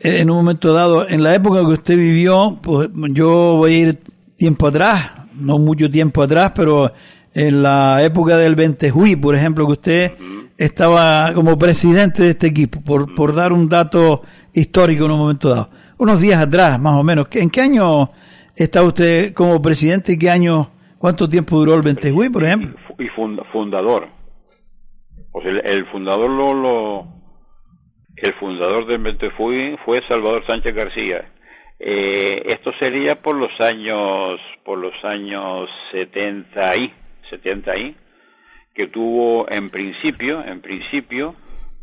[0.00, 3.98] en un momento dado, en la época que usted vivió, pues yo voy a ir
[4.36, 6.92] tiempo atrás, no mucho tiempo atrás, pero
[7.34, 10.12] en la época del 20 Juí, por ejemplo, que usted
[10.58, 15.48] estaba como presidente de este equipo, por, por dar un dato histórico en un momento
[15.48, 15.70] dado.
[15.98, 17.28] Unos días atrás, más o menos.
[17.32, 18.10] ¿En qué año
[18.54, 22.74] está usted como presidente y qué año, cuánto tiempo duró el 20 Juí, por ejemplo?
[22.98, 23.08] Y
[23.52, 24.08] fundador.
[25.32, 27.06] O sea, el, fundador lo,
[28.22, 31.24] el fundador del 20 Juí fue Salvador Sánchez García.
[31.80, 36.92] Eh, esto sería por los años por los años 70 y
[37.30, 37.96] 70 y
[38.74, 41.34] que tuvo en principio, en principio,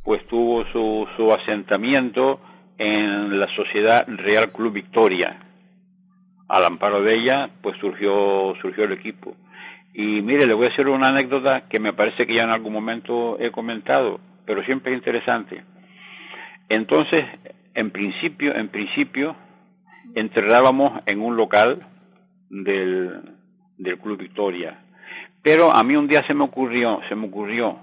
[0.05, 2.39] pues tuvo su, su asentamiento
[2.77, 5.45] en la Sociedad Real Club Victoria.
[6.47, 9.35] Al amparo de ella, pues surgió, surgió el equipo.
[9.93, 12.71] Y mire, le voy a hacer una anécdota que me parece que ya en algún
[12.71, 15.63] momento he comentado, pero siempre es interesante.
[16.69, 17.25] Entonces,
[17.73, 19.35] en principio, en principio,
[20.15, 21.85] enterrábamos en un local
[22.49, 23.21] del,
[23.77, 24.79] del Club Victoria.
[25.41, 27.77] Pero a mí un día se me ocurrió, se me ocurrió,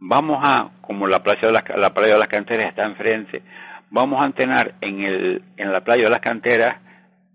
[0.00, 3.42] vamos a, como la playa de las, la playa de las canteras está enfrente,
[3.90, 6.78] vamos a entrenar en, el, en la playa de las canteras,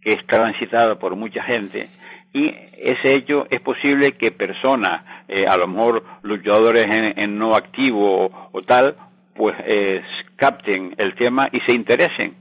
[0.02, 1.88] que es transitada por mucha gente,
[2.36, 8.50] y ese hecho es posible que personas, eh, a lo mejor luchadores en, no activo
[8.52, 8.98] o, tal,
[9.36, 10.02] pues eh,
[10.38, 12.36] capten el tema y se interesen,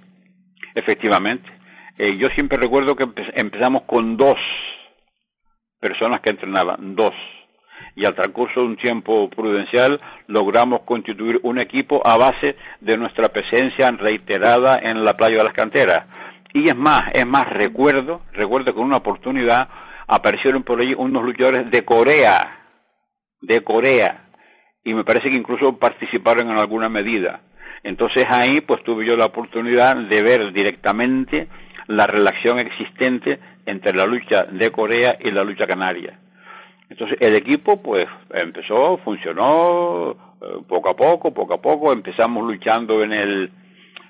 [0.75, 1.51] efectivamente.
[1.99, 4.39] Eh, yo siempre recuerdo que empezamos con dos
[5.81, 7.15] personas que entrenaban, dos.
[7.97, 13.29] Y al transcurso de un tiempo prudencial logramos constituir un equipo a base de nuestra
[13.29, 16.07] presencia reiterada en la playa de las canteras.
[16.53, 19.69] Y es más, es más, recuerdo, recuerdo que en una oportunidad
[20.07, 22.61] aparecieron por allí unos luchadores de Corea,
[23.41, 24.24] de Corea,
[24.85, 27.41] y me parece que incluso participaron en alguna medida.
[27.83, 31.49] Entonces ahí pues tuve yo la oportunidad de ver directamente
[31.87, 36.19] la relación existente entre la lucha de Corea y la lucha canaria.
[36.89, 43.03] Entonces el equipo pues empezó, funcionó eh, poco a poco, poco a poco, empezamos luchando
[43.03, 43.51] en el,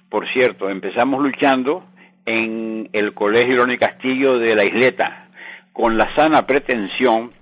[0.08, 1.84] por cierto, empezamos luchando
[2.26, 5.28] en el Colegio Irónico Castillo de la Isleta,
[5.72, 7.32] con la sana pretensión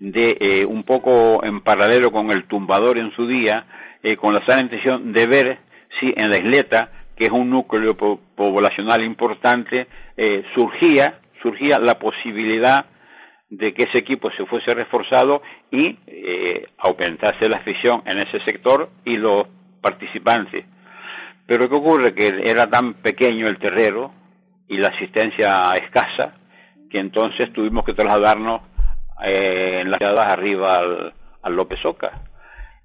[0.00, 3.66] de eh, un poco en paralelo con el tumbador en su día,
[4.02, 5.58] eh, con la sana intención de ver
[6.00, 9.86] si en la isleta que es un núcleo poblacional importante,
[10.16, 12.86] eh, surgía, surgía la posibilidad
[13.50, 15.98] de que ese equipo se fuese reforzado y
[16.78, 19.46] aumentase la afición en ese sector y los
[19.82, 20.64] participantes.
[21.44, 22.14] Pero ¿qué ocurre?
[22.14, 24.12] Que era tan pequeño el terrero
[24.66, 26.40] y la asistencia escasa
[26.90, 28.62] que entonces tuvimos que trasladarnos
[29.24, 32.22] eh, en las ciudades arriba al, al López Oca.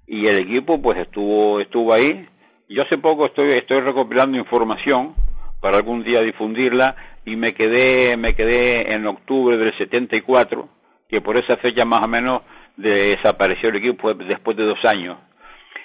[0.06, 2.28] Y el equipo pues estuvo, estuvo ahí
[2.68, 5.14] yo hace poco estoy, estoy recopilando información
[5.60, 10.68] para algún día difundirla y me quedé, me quedé en octubre del 74,
[11.08, 12.42] que por esa fecha más o menos
[12.76, 15.16] desapareció el equipo después de dos años.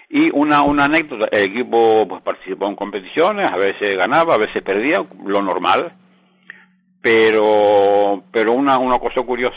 [0.09, 4.61] Y una, una anécdota, el equipo pues, participó en competiciones, a veces ganaba, a veces
[4.63, 5.93] perdía, lo normal,
[7.01, 9.55] pero, pero una, una cosa curiosa,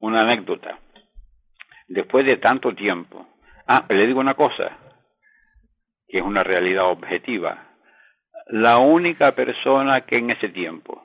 [0.00, 0.78] una anécdota.
[1.88, 3.26] Después de tanto tiempo,
[3.66, 4.76] ah, le digo una cosa,
[6.08, 7.66] que es una realidad objetiva,
[8.48, 11.02] la única persona que en ese tiempo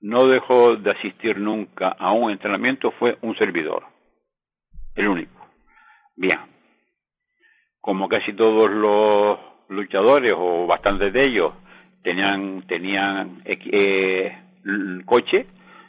[0.00, 3.84] no dejó de asistir nunca a un entrenamiento fue un servidor,
[4.94, 5.46] el único.
[6.16, 6.38] Bien,
[7.80, 11.52] como casi todos los luchadores o bastantes de ellos
[12.02, 14.36] tenían tenían eh,
[15.04, 15.46] coche,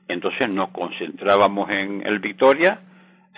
[0.08, 2.80] entonces nos concentrábamos en el Victoria,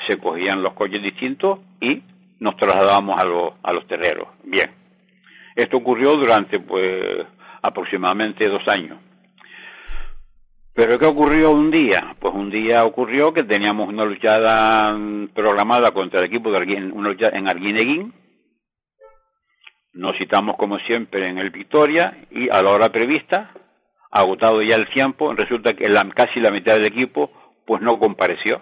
[0.08, 2.02] se cogían los coches distintos y
[2.40, 4.28] nos trasladábamos a, los a los terreros.
[4.44, 4.86] Bien
[5.56, 7.26] esto ocurrió durante pues
[7.62, 9.00] aproximadamente dos años.
[10.74, 12.16] Pero ¿qué ocurrió un día?
[12.20, 14.94] Pues un día ocurrió que teníamos una luchada
[15.34, 18.14] programada contra el equipo de Arguin, una lucha en Arguineguín.
[19.94, 23.52] Nos citamos como siempre en el Victoria y a la hora prevista,
[24.16, 27.32] agotado ya el tiempo, resulta que casi la mitad del equipo
[27.66, 28.62] pues no compareció.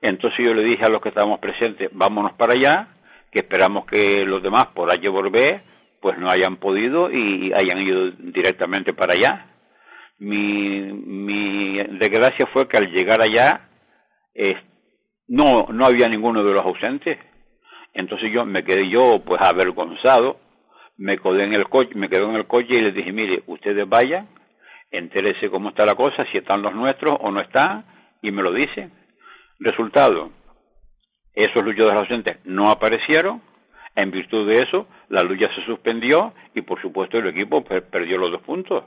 [0.00, 2.88] Entonces yo le dije a los que estábamos presentes, vámonos para allá,
[3.32, 5.62] que esperamos que los demás por allí volver
[6.00, 9.46] pues no hayan podido y hayan ido directamente para allá.
[10.18, 13.68] Mi, mi desgracia fue que al llegar allá
[15.28, 17.18] no, no había ninguno de los ausentes.
[17.94, 20.38] Entonces yo me quedé yo pues avergonzado,
[20.98, 23.88] me quedé en el coche, me quedé en el coche y les dije, mire, ustedes
[23.88, 24.28] vayan,
[24.90, 27.84] entérese cómo está la cosa, si están los nuestros o no están,
[28.22, 28.92] y me lo dicen.
[29.58, 30.30] Resultado,
[31.34, 33.42] esos luchadores ausentes no aparecieron,
[33.94, 38.30] en virtud de eso, la lucha se suspendió y por supuesto el equipo perdió los
[38.30, 38.84] dos puntos.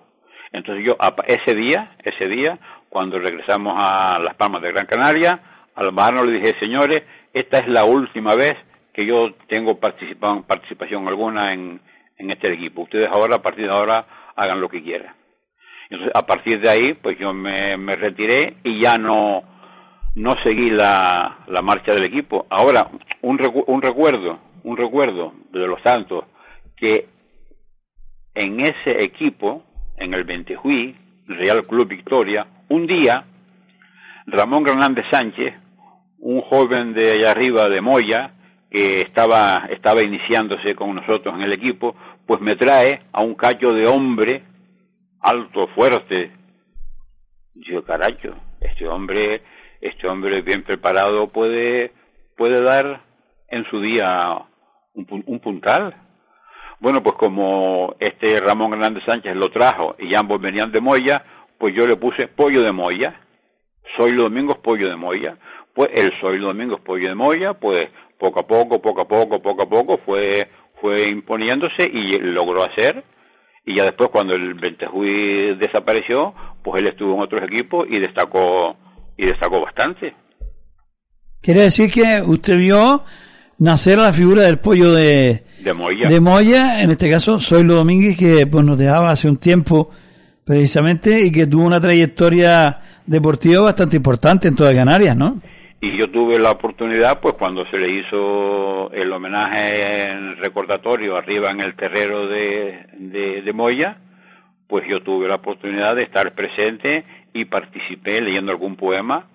[0.53, 2.59] Entonces yo ese día, ese día,
[2.89, 7.67] cuando regresamos a Las Palmas de Gran Canaria, al bajarnos le dije, señores, esta es
[7.67, 8.55] la última vez
[8.93, 11.81] que yo tengo participación alguna en,
[12.17, 12.83] en este equipo.
[12.83, 15.20] Ustedes ahora, a partir de ahora, hagan lo que quieran.
[16.13, 19.43] A partir de ahí, pues yo me, retiré y ya no,
[20.15, 22.45] no seguí la, la marcha del equipo.
[22.49, 22.89] Ahora,
[23.21, 26.25] un, un recuerdo, un recuerdo de los Santos,
[26.77, 27.07] que
[28.33, 29.63] en ese equipo,
[29.97, 30.95] en el Ventejuí,
[31.27, 33.25] Real Club Victoria, un día,
[34.27, 35.53] Ramón Hernández Sánchez,
[36.19, 38.31] un joven de allá arriba de Moya,
[38.69, 43.73] que estaba, estaba iniciándose con nosotros en el equipo, pues me trae a un cacho
[43.73, 44.43] de hombre
[45.21, 46.31] alto, fuerte.
[47.55, 49.41] Yo, caracho, este hombre
[49.81, 51.91] este hombre bien preparado puede,
[52.37, 53.01] puede dar
[53.49, 54.37] en su día
[54.93, 55.95] un, un puntal.
[56.79, 61.23] Bueno, pues como este Ramón Hernández Sánchez lo trajo y ambos venían de Moya,
[61.57, 63.21] pues yo le puse pollo de Moya.
[63.97, 65.37] Soy los domingos pollo de Moya.
[65.73, 69.41] Pues el Soy los domingos pollo de Moya, pues poco a poco, poco a poco,
[69.41, 70.47] poco a poco fue,
[70.79, 73.03] fue imponiéndose y logró hacer.
[73.65, 78.75] Y ya después cuando el Ventejuy desapareció, pues él estuvo en otros equipos y destacó
[79.17, 80.15] y destacó bastante.
[81.41, 83.03] Quiere decir que usted vio
[83.59, 86.09] nacer la figura del pollo de, de Moya.
[86.09, 89.91] De Moya, en este caso, Soylo Domínguez, que pues nos dejaba hace un tiempo
[90.43, 95.39] precisamente y que tuvo una trayectoria deportiva bastante importante en toda Canarias, ¿no?
[95.83, 101.49] Y yo tuve la oportunidad, pues cuando se le hizo el homenaje en recordatorio arriba
[101.49, 103.97] en el terrero de, de, de Moya,
[104.67, 109.27] pues yo tuve la oportunidad de estar presente y participé leyendo algún poema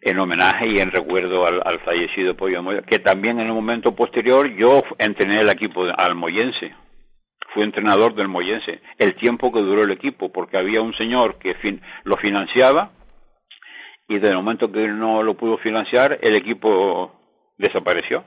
[0.00, 4.48] en homenaje y en recuerdo al, fallecido Pollo Moya, que también en un momento posterior
[4.54, 6.72] yo entrené el equipo al Moyense,
[7.52, 11.56] fui entrenador del Moyense, el tiempo que duró el equipo, porque había un señor que
[12.04, 12.92] lo financiaba
[14.08, 17.12] y desde el momento que no lo pudo financiar, el equipo
[17.58, 18.24] desapareció.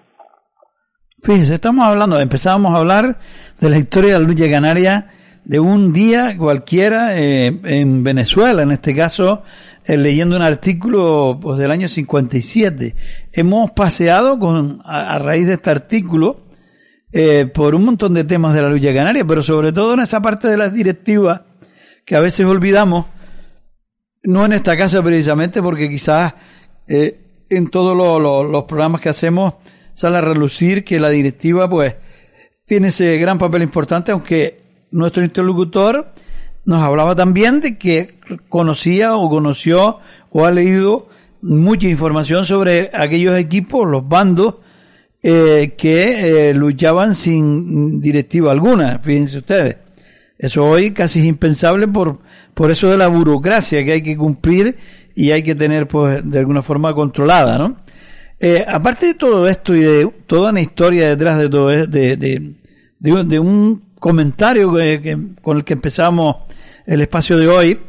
[1.23, 3.17] Fíjese, estamos hablando, empezábamos a hablar
[3.59, 5.09] de la historia de la lucha canaria
[5.43, 9.43] de un día cualquiera eh, en Venezuela, en este caso
[9.85, 12.95] eh, leyendo un artículo pues, del año 57.
[13.31, 16.45] Hemos paseado con, a, raíz de este artículo
[17.11, 20.21] eh, por un montón de temas de la lucha canaria, pero sobre todo en esa
[20.21, 21.41] parte de las directivas
[22.05, 23.05] que a veces olvidamos,
[24.23, 26.33] no en esta casa precisamente, porque quizás
[26.87, 29.55] en todos los programas que hacemos
[29.93, 31.95] sale a relucir que la directiva pues
[32.65, 36.13] tiene ese gran papel importante, aunque nuestro interlocutor
[36.65, 38.15] nos hablaba también de que
[38.49, 41.07] conocía o conoció o ha leído
[41.41, 44.55] mucha información sobre aquellos equipos, los bandos,
[45.23, 49.77] eh, que eh, luchaban sin directiva alguna, fíjense ustedes.
[50.41, 52.17] Eso hoy casi es impensable por,
[52.55, 54.75] por eso de la burocracia que hay que cumplir
[55.13, 57.75] y hay que tener, pues, de alguna forma controlada, ¿no?
[58.39, 62.17] Eh, aparte de todo esto y de toda una historia detrás de todo, de, de,
[62.17, 66.37] de, de un comentario que, con el que empezamos
[66.87, 67.79] el espacio de hoy,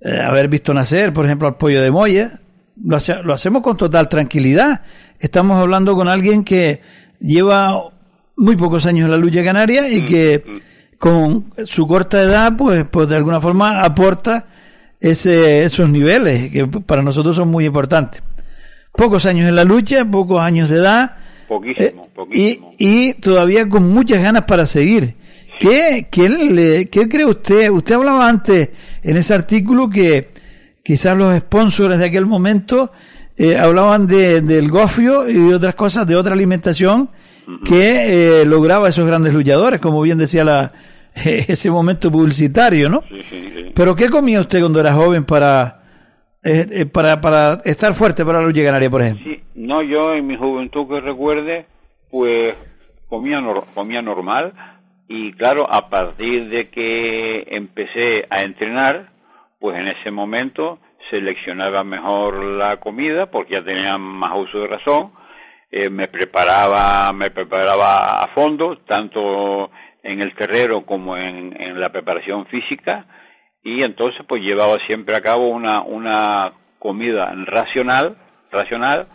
[0.00, 2.40] eh, haber visto nacer, por ejemplo, al pollo de Moya,
[2.82, 4.80] lo, lo hacemos con total tranquilidad.
[5.20, 6.80] Estamos hablando con alguien que
[7.20, 7.82] lleva
[8.34, 10.71] muy pocos años en la lucha canaria y que
[11.02, 14.46] con su corta edad, pues, pues de alguna forma aporta
[15.00, 18.22] ese, esos niveles que para nosotros son muy importantes.
[18.92, 21.16] Pocos años en la lucha, pocos años de edad.
[21.48, 22.74] Poquísimo, eh, poquísimo.
[22.78, 25.16] Y, y todavía con muchas ganas para seguir.
[25.58, 27.68] ¿Qué, qué, ¿Qué cree usted?
[27.68, 28.70] Usted hablaba antes
[29.02, 30.30] en ese artículo que
[30.84, 32.92] quizás los sponsors de aquel momento
[33.36, 37.10] eh, hablaban de, del gofio y de otras cosas, de otra alimentación
[37.66, 40.72] que eh, lograba esos grandes luchadores, como bien decía la,
[41.24, 43.02] ese momento publicitario, ¿no?
[43.74, 45.82] Pero ¿qué comía usted cuando era joven para,
[46.42, 49.24] eh, para, para estar fuerte para la lucha canaria, por ejemplo?
[49.24, 51.66] Sí, no, yo en mi juventud que recuerde,
[52.10, 52.54] pues
[53.08, 53.38] comía,
[53.74, 54.52] comía normal,
[55.08, 59.10] y claro, a partir de que empecé a entrenar,
[59.58, 60.78] pues en ese momento
[61.10, 65.12] seleccionaba mejor la comida porque ya tenía más uso de razón,
[65.70, 69.70] eh, me preparaba, me preparaba a fondo, tanto
[70.02, 73.06] en el terrero como en, en la preparación física,
[73.62, 78.16] y entonces pues llevaba siempre a cabo una, una comida racional,
[78.50, 79.06] racional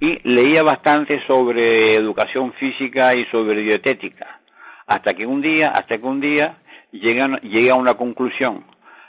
[0.00, 4.40] y leía bastante sobre educación física y sobre dietética,
[4.86, 6.58] hasta que un día, hasta que un día
[6.92, 8.64] llegan, llega a una conclusión.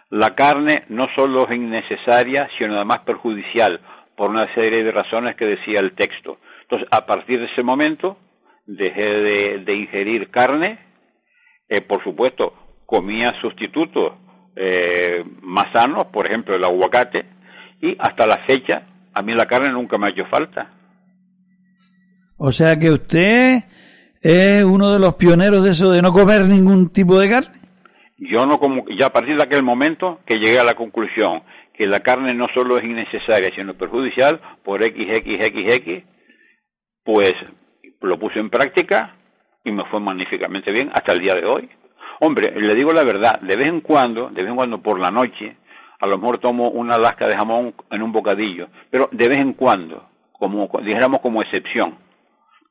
[0.09, 3.79] La carne no solo es innecesaria, sino además perjudicial,
[4.15, 6.39] por una serie de razones que decía el texto.
[6.63, 8.17] Entonces, a partir de ese momento,
[8.65, 10.79] dejé de, ingerir carne,
[11.69, 12.53] eh, por supuesto,
[12.85, 14.13] comía sustitutos
[14.55, 17.25] eh, más sanos, por ejemplo, el aguacate,
[17.81, 20.71] y hasta la fecha, a mí la carne nunca me ha hecho falta.
[22.37, 23.63] O sea que usted
[24.21, 27.59] es uno de los pioneros de eso de no comer ningún tipo de carne.
[28.17, 31.43] Yo no como, ya a partir de aquel momento que llegué a la conclusión
[31.73, 36.03] que la carne no solo es innecesaria, sino perjudicial por XXXX,
[37.05, 37.33] pues
[38.01, 39.15] lo puse en práctica
[39.63, 41.69] y me fue magníficamente bien hasta el día de hoy.
[42.21, 45.09] Hombre, le digo la verdad, de vez en cuando, de vez en cuando por la
[45.09, 45.57] noche,
[45.99, 49.53] a lo mejor tomo una lasca de jamón en un bocadillo, pero de vez en
[49.53, 51.97] cuando, como dijéramos como excepción.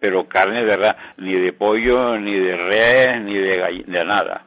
[0.01, 4.47] Pero carne de verdad, ni de pollo, ni de res, ni de, de nada.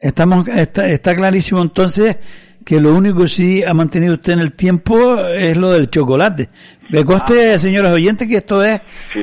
[0.00, 2.18] Estamos, está, está clarísimo entonces
[2.64, 6.48] que lo único que sí ha mantenido usted en el tiempo es lo del chocolate.
[6.90, 7.58] Me coste, ah.
[7.58, 8.80] señores oyentes, que esto es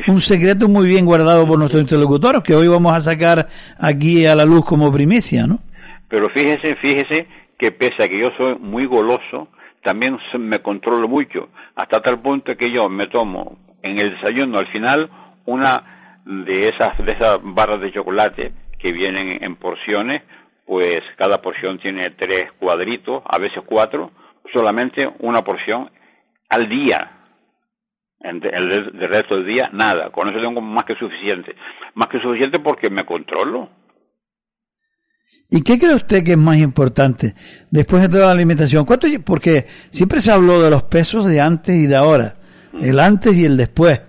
[0.07, 3.47] un secreto muy bien guardado por nuestros interlocutores, que hoy vamos a sacar
[3.79, 5.59] aquí a la luz como primicia, ¿no?
[6.07, 7.27] Pero fíjese, fíjese
[7.57, 9.47] que pese a que yo soy muy goloso,
[9.83, 14.67] también me controlo mucho, hasta tal punto que yo me tomo en el desayuno al
[14.67, 15.09] final
[15.45, 20.23] una de esas, de esas barras de chocolate que vienen en porciones,
[20.71, 24.09] pues cada porción tiene tres cuadritos, a veces cuatro,
[24.53, 25.91] solamente una porción
[26.47, 27.11] al día.
[28.21, 30.11] El, el, resto del día, nada.
[30.11, 31.55] Con eso tengo más que suficiente.
[31.95, 33.67] Más que suficiente porque me controlo.
[35.49, 37.33] ¿Y qué cree usted que es más importante
[37.69, 38.85] después de toda la alimentación?
[38.85, 42.37] ¿Cuánto, porque siempre se habló de los pesos de antes y de ahora,
[42.71, 42.85] mm.
[42.85, 44.03] el antes y el después.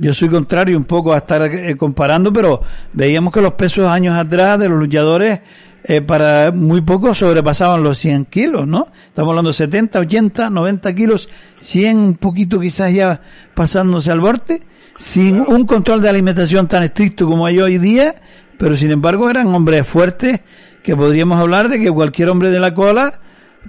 [0.00, 2.60] Yo soy contrario un poco a estar eh, comparando, pero
[2.92, 5.40] veíamos que los pesos años atrás de los luchadores
[5.88, 8.88] eh, para muy poco sobrepasaban los 100 kilos, ¿no?
[9.06, 11.30] Estamos hablando de 70, 80, 90 kilos,
[11.60, 13.22] 100 un poquito quizás ya
[13.54, 14.60] pasándose al borde,
[14.98, 18.16] sin un control de alimentación tan estricto como hay hoy día,
[18.58, 20.42] pero sin embargo eran hombres fuertes
[20.82, 23.20] que podríamos hablar de que cualquier hombre de la cola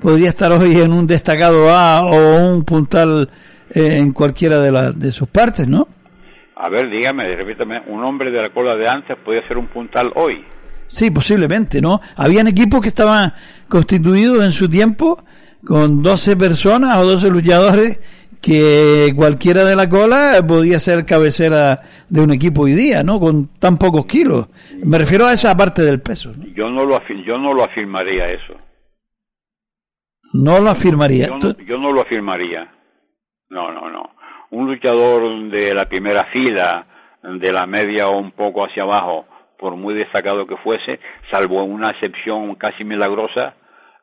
[0.02, 3.30] podría estar hoy en un destacado A o un puntal
[3.74, 5.88] eh, en cualquiera de, de sus partes, ¿no?
[6.58, 10.12] A ver, dígame, repítame, un hombre de la cola de antes podía ser un puntal
[10.16, 10.44] hoy.
[10.90, 12.02] Sí, posiblemente, ¿no?
[12.18, 13.34] Habían equipos que estaban
[13.70, 15.24] constituidos en su tiempo
[15.66, 18.00] con 12 personas o 12 luchadores
[18.42, 23.20] que cualquiera de la cola podía ser cabecera de un equipo hoy día, ¿no?
[23.20, 24.48] Con tan pocos kilos.
[24.84, 26.34] Me refiero a esa parte del peso.
[26.56, 28.56] Yo no lo yo no lo afirmaría eso.
[30.34, 31.28] No lo afirmaría.
[31.68, 32.72] yo no lo afirmaría.
[33.50, 34.12] No, no, no.
[34.52, 36.86] Un luchador de la primera fila,
[37.24, 39.26] de la media o un poco hacia abajo,
[39.60, 41.00] por muy destacado que fuese,
[41.30, 43.56] salvo una excepción casi milagrosa,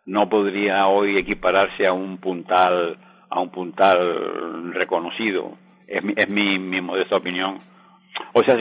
[0.04, 2.98] no podría hoy equipararse a un puntal
[3.28, 5.58] a un puntal reconocido.
[5.88, 7.58] Es mi, es mi, mi modesta opinión.
[8.32, 8.56] O sea,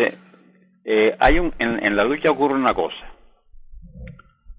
[0.84, 3.06] eh, hay un, en, en la lucha ocurre una cosa.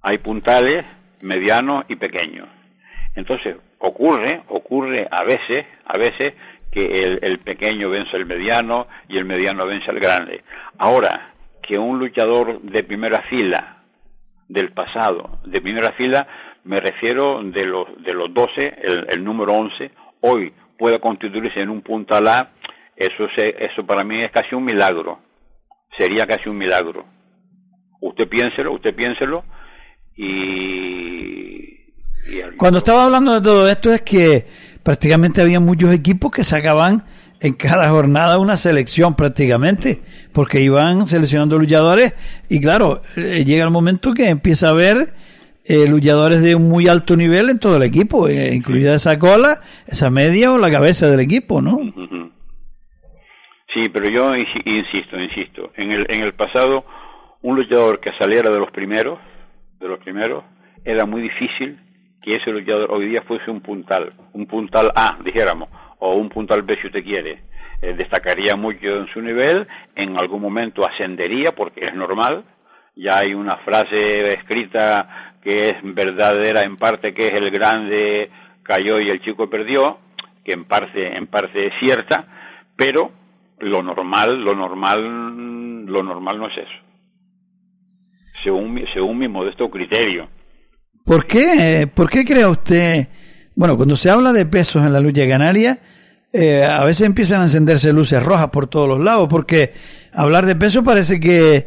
[0.03, 0.87] Hay puntales
[1.25, 2.49] medianos y pequeños.
[3.17, 6.35] Entonces, ocurre, ocurre a veces, a veces
[6.71, 10.45] que el, el pequeño vence al mediano y el mediano vence al grande.
[10.79, 11.35] Ahora,
[11.67, 13.83] que un luchador de primera fila
[14.49, 16.27] del pasado, de primera fila
[16.65, 18.75] me refiero de los de los 12,
[19.09, 19.91] el, número 11,
[20.23, 22.51] hoy pueda constituirse en un puntal A,
[22.97, 25.21] eso eso para mí es casi un milagro.
[25.97, 27.05] Sería casi un milagro.
[28.01, 29.45] Usted piénselo, usted piénselo
[30.17, 31.77] y
[32.57, 34.47] cuando estaba hablando de todo esto es que
[34.83, 37.05] prácticamente había muchos equipos que sacaban
[37.41, 40.01] en cada jornada una selección prácticamente,
[40.33, 42.15] porque iban seleccionando luchadores
[42.49, 45.15] y claro, eh, llega el momento que empieza a haber
[45.65, 49.61] eh, luchadores de un muy alto nivel en todo el equipo, eh, incluida esa cola,
[49.87, 51.79] esa media o la cabeza del equipo, ¿no?
[53.75, 56.85] Sí, pero yo insisto, insisto, en el, en el pasado
[57.43, 59.19] un luchador que saliera de los primeros,
[59.79, 60.45] de los primeros,
[60.85, 61.79] era muy difícil
[62.23, 65.69] que ese luchador hoy día fuese un puntal, un puntal A, dijéramos,
[65.99, 67.43] o un puntal B si usted quiere.
[67.83, 72.45] Eh, destacaría mucho en su nivel, en algún momento ascendería porque es normal.
[72.95, 78.31] Ya hay una frase escrita que es verdadera en parte que es el grande
[78.63, 79.99] cayó y el chico perdió,
[80.45, 82.27] que en parte en parte es cierta,
[82.77, 83.13] pero
[83.61, 86.87] lo normal, lo normal, lo normal no es eso.
[88.43, 90.29] Según, según mi modesto criterio.
[91.05, 93.07] ¿Por qué, ¿Por qué cree usted,
[93.57, 95.81] bueno, cuando se habla de pesos en la lucha canaria,
[96.33, 99.73] eh, a veces empiezan a encenderse luces rojas por todos los lados, porque
[100.13, 101.67] hablar de peso parece que,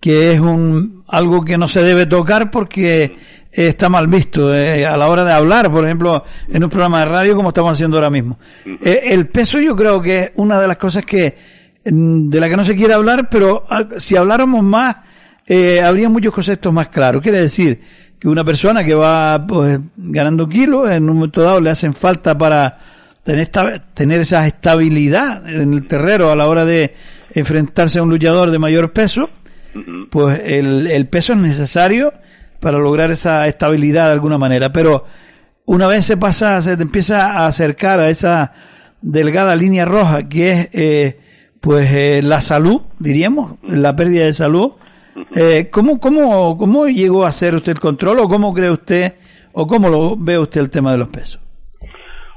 [0.00, 3.16] que es un algo que no se debe tocar porque
[3.52, 7.06] está mal visto eh, a la hora de hablar, por ejemplo, en un programa de
[7.06, 8.38] radio como estamos haciendo ahora mismo.
[8.64, 11.36] Eh, el peso yo creo que es una de las cosas que
[11.84, 14.96] mm, de la que no se quiere hablar, pero ah, si habláramos más,
[15.46, 17.22] eh, habría muchos conceptos más claros.
[17.22, 17.80] Quiere decir
[18.18, 22.36] que una persona que va pues, ganando kilos, en un momento dado le hacen falta
[22.36, 22.78] para
[23.22, 26.94] tener, esta, tener esa estabilidad en el terreno a la hora de
[27.32, 29.30] enfrentarse a un luchador de mayor peso,
[30.10, 32.12] pues el, el peso es necesario
[32.60, 34.72] para lograr esa estabilidad de alguna manera.
[34.72, 35.04] Pero
[35.66, 38.52] una vez se pasa, se te empieza a acercar a esa
[39.00, 41.20] delgada línea roja que es, eh,
[41.60, 44.72] pues, eh, la salud, diríamos, la pérdida de salud.
[45.34, 49.14] Eh, ¿cómo, cómo, ¿Cómo llegó a hacer usted el control o cómo cree usted
[49.52, 51.40] o cómo lo ve usted el tema de los pesos?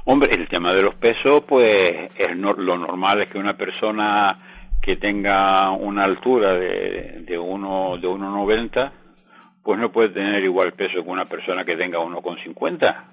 [0.04, 4.96] Hombre, el tema de los pesos, pues es lo normal es que una persona que
[4.96, 8.92] tenga una altura de, de uno de 1,90
[9.62, 13.04] pues no puede tener igual peso que una persona que tenga 1,50,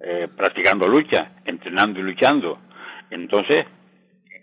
[0.00, 2.58] eh, practicando lucha, entrenando y luchando.
[3.10, 3.66] Entonces,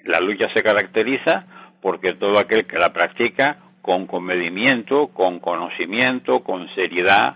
[0.05, 1.45] la lucha se caracteriza
[1.81, 7.35] porque todo aquel que la practica con comedimiento, con conocimiento, con seriedad,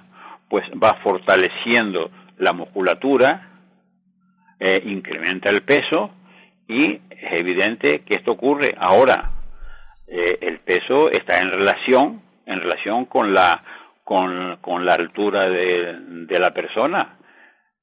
[0.50, 3.50] pues va fortaleciendo la musculatura,
[4.60, 6.12] eh, incrementa el peso
[6.68, 8.76] y es evidente que esto ocurre.
[8.78, 9.32] Ahora,
[10.08, 13.64] eh, el peso está en relación, en relación con la
[14.04, 17.18] con, con la altura de, de, la persona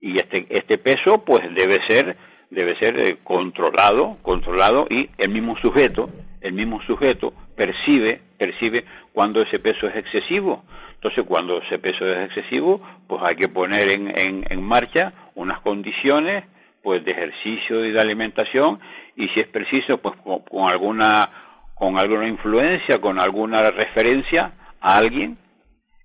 [0.01, 2.17] y este este peso pues debe ser
[2.49, 6.09] debe ser eh, controlado controlado y el mismo sujeto
[6.41, 10.65] el mismo sujeto percibe percibe cuando ese peso es excesivo.
[10.95, 15.61] Entonces cuando ese peso es excesivo pues hay que poner en, en, en marcha unas
[15.61, 16.45] condiciones
[16.83, 18.81] pues de ejercicio y de alimentación
[19.17, 21.29] y si es preciso pues con, alguna
[21.75, 25.39] con alguna influencia con alguna referencia a alguien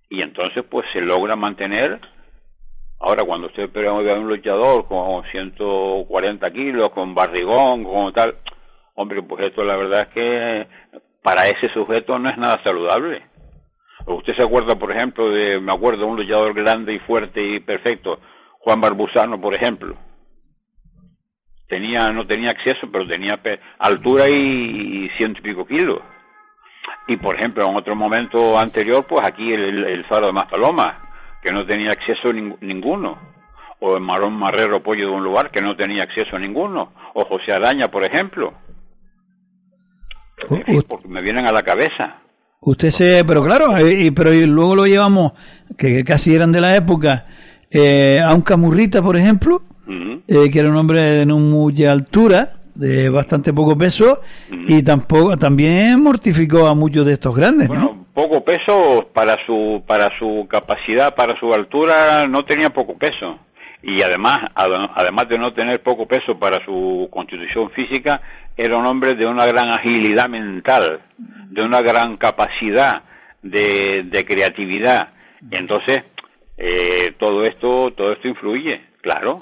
[0.09, 1.99] y entonces pues se logra mantener.
[2.99, 8.35] Ahora cuando usted ve a un luchador con 140 kilos con barrigón con tal
[8.95, 10.67] hombre pues esto la verdad es que
[11.27, 13.21] para ese sujeto no es nada saludable
[14.05, 18.21] usted se acuerda por ejemplo de me acuerdo un luchador grande y fuerte y perfecto
[18.59, 19.97] Juan Barbusano por ejemplo
[21.67, 23.41] tenía no tenía acceso pero tenía
[23.79, 25.99] altura y ciento y pico kilos
[27.07, 31.09] y por ejemplo, en otro momento anterior, pues aquí el, faro de Maspaloma,
[31.41, 33.17] que no tenía acceso ninguno.
[33.79, 36.91] O el Marón Marrero Pollo de un lugar que no tenía acceso a ninguno.
[37.13, 38.53] O José Araña, por ejemplo.
[40.87, 42.21] Porque me vienen a la cabeza.
[42.59, 45.33] Usted se, pero claro, y, pero luego lo llevamos,
[45.77, 47.25] que, casi eran de la época,
[47.69, 49.61] eh, a un Camurrita, por ejemplo,
[50.27, 54.21] eh, que era un hombre de no mucha altura, de bastante poco peso
[54.51, 60.09] y tampoco también mortificó a muchos de estos grandes, bueno, poco peso para su para
[60.19, 63.39] su capacidad, para su altura no tenía poco peso.
[63.83, 68.21] Y además además de no tener poco peso para su constitución física
[68.57, 73.03] era un hombre de una gran agilidad mental, de una gran capacidad
[73.41, 75.09] de, creatividad.
[75.51, 75.99] Entonces
[76.57, 79.41] eh, todo esto todo esto influye, claro.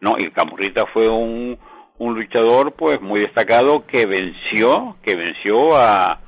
[0.00, 1.58] No, y Camurrita fue un
[1.98, 6.20] un luchador pues muy destacado que venció, que venció a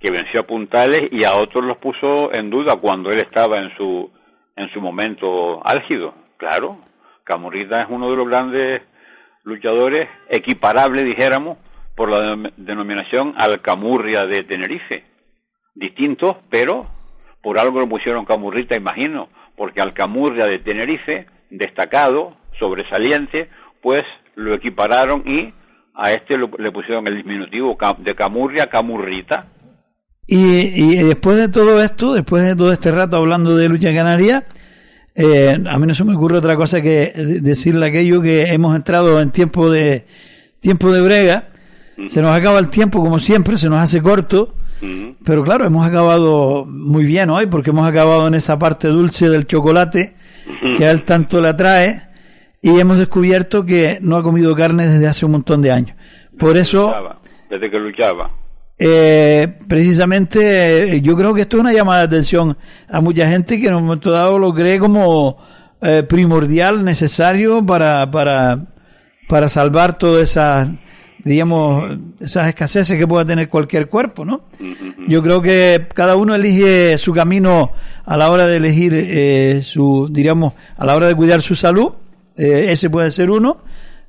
[0.00, 3.76] que venció a Puntales y a otros los puso en duda cuando él estaba en
[3.76, 4.10] su
[4.56, 6.14] en su momento álgido.
[6.36, 6.78] Claro,
[7.24, 8.82] Camurrita es uno de los grandes
[9.44, 11.58] luchadores equiparable, dijéramos,
[11.96, 15.04] por la denominación al Camurria de Tenerife.
[15.74, 16.86] Distintos, pero
[17.42, 23.48] por algo lo pusieron Camurrita, imagino, porque al Camurria de Tenerife, destacado, sobresaliente,
[23.82, 24.02] pues
[24.34, 25.52] lo equipararon y
[25.94, 29.46] a este le pusieron el diminutivo de Camurria Camurrita.
[30.26, 34.46] Y, y, después de todo esto, después de todo este rato hablando de lucha canaria,
[35.14, 37.12] eh, a mí no se me ocurre otra cosa que
[37.42, 40.06] decirle aquello que hemos entrado en tiempo de
[40.60, 41.48] tiempo de brega.
[42.08, 44.54] Se nos acaba el tiempo como siempre, se nos hace corto.
[45.24, 49.46] Pero claro, hemos acabado muy bien hoy porque hemos acabado en esa parte dulce del
[49.46, 50.16] chocolate
[50.76, 52.02] que a él tanto le atrae
[52.60, 55.96] y hemos descubierto que no ha comido carne desde hace un montón de años.
[56.38, 56.92] Por eso...
[57.48, 58.30] desde que luchaba.
[58.78, 62.56] Eh, precisamente yo creo que esto es una llamada de atención
[62.88, 65.36] a mucha gente que en un momento dado lo cree como
[65.80, 68.74] eh, primordial, necesario para, para,
[69.28, 70.68] para salvar todas esas
[71.24, 74.42] digamos, esas escaseces que pueda tener cualquier cuerpo, ¿no?
[75.08, 77.72] Yo creo que cada uno elige su camino
[78.04, 81.92] a la hora de elegir eh, su, diríamos, a la hora de cuidar su salud.
[82.36, 83.58] Eh, ese puede ser uno.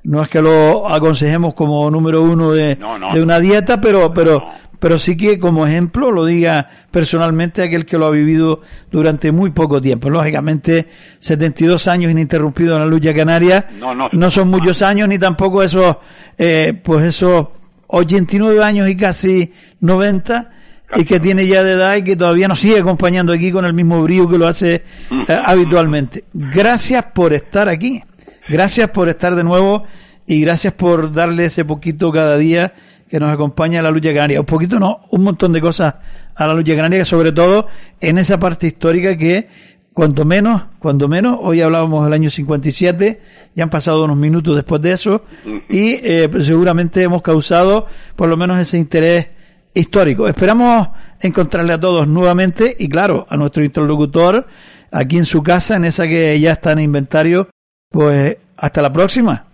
[0.02, 2.76] No es que lo aconsejemos como número uno de,
[3.14, 4.46] de una dieta, pero, pero,
[4.84, 8.60] pero sí que como ejemplo lo diga personalmente aquel que lo ha vivido
[8.90, 10.10] durante muy poco tiempo.
[10.10, 10.86] Lógicamente,
[11.20, 13.66] 72 años ininterrumpidos en la lucha canaria
[14.12, 15.96] no, son muchos años ni tampoco esos,
[16.36, 17.46] eh, pues esos
[17.86, 20.52] 89 años y casi 90
[20.96, 23.72] y que tiene ya de edad y que todavía nos sigue acompañando aquí con el
[23.72, 26.24] mismo brío que lo hace eh, habitualmente.
[26.34, 28.02] Gracias por estar aquí.
[28.50, 29.84] Gracias por estar de nuevo
[30.26, 32.74] y gracias por darle ese poquito cada día
[33.08, 34.40] que nos acompaña a la lucha canaria.
[34.40, 35.94] Un poquito no, un montón de cosas
[36.34, 37.68] a la lucha canaria, sobre todo
[38.00, 39.48] en esa parte histórica que
[39.92, 43.20] cuanto menos, cuando menos, hoy hablábamos del año 57,
[43.54, 45.22] ya han pasado unos minutos después de eso,
[45.68, 47.86] y eh, pues seguramente hemos causado
[48.16, 49.28] por lo menos ese interés
[49.72, 50.26] histórico.
[50.26, 50.88] Esperamos
[51.20, 54.46] encontrarle a todos nuevamente y claro, a nuestro interlocutor
[54.90, 57.48] aquí en su casa, en esa que ya está en inventario,
[57.88, 59.46] pues hasta la próxima.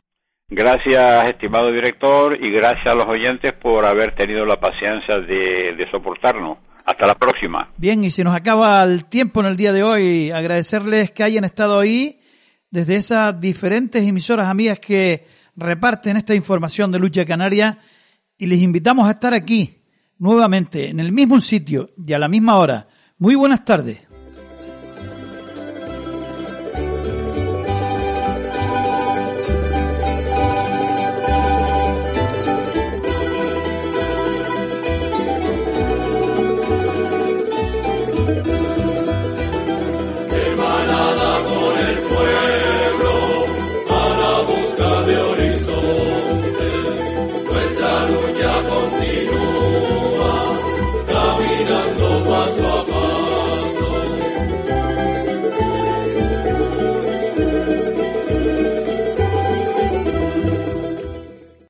[0.50, 6.58] Gracias, estimado director, y gracias a los oyentes por haber tenido la paciencia de, soportarnos.
[6.84, 7.70] Hasta la próxima.
[7.76, 11.44] Bien, y si nos acaba el tiempo en el día de hoy, agradecerles que hayan
[11.44, 12.18] estado ahí
[12.68, 15.24] desde esas diferentes emisoras amigas que
[15.54, 17.78] reparten esta información de Lucha Canaria
[18.36, 19.84] y les invitamos a estar aquí
[20.18, 22.88] nuevamente en el mismo sitio y a la misma hora.
[23.18, 24.09] Muy buenas tardes.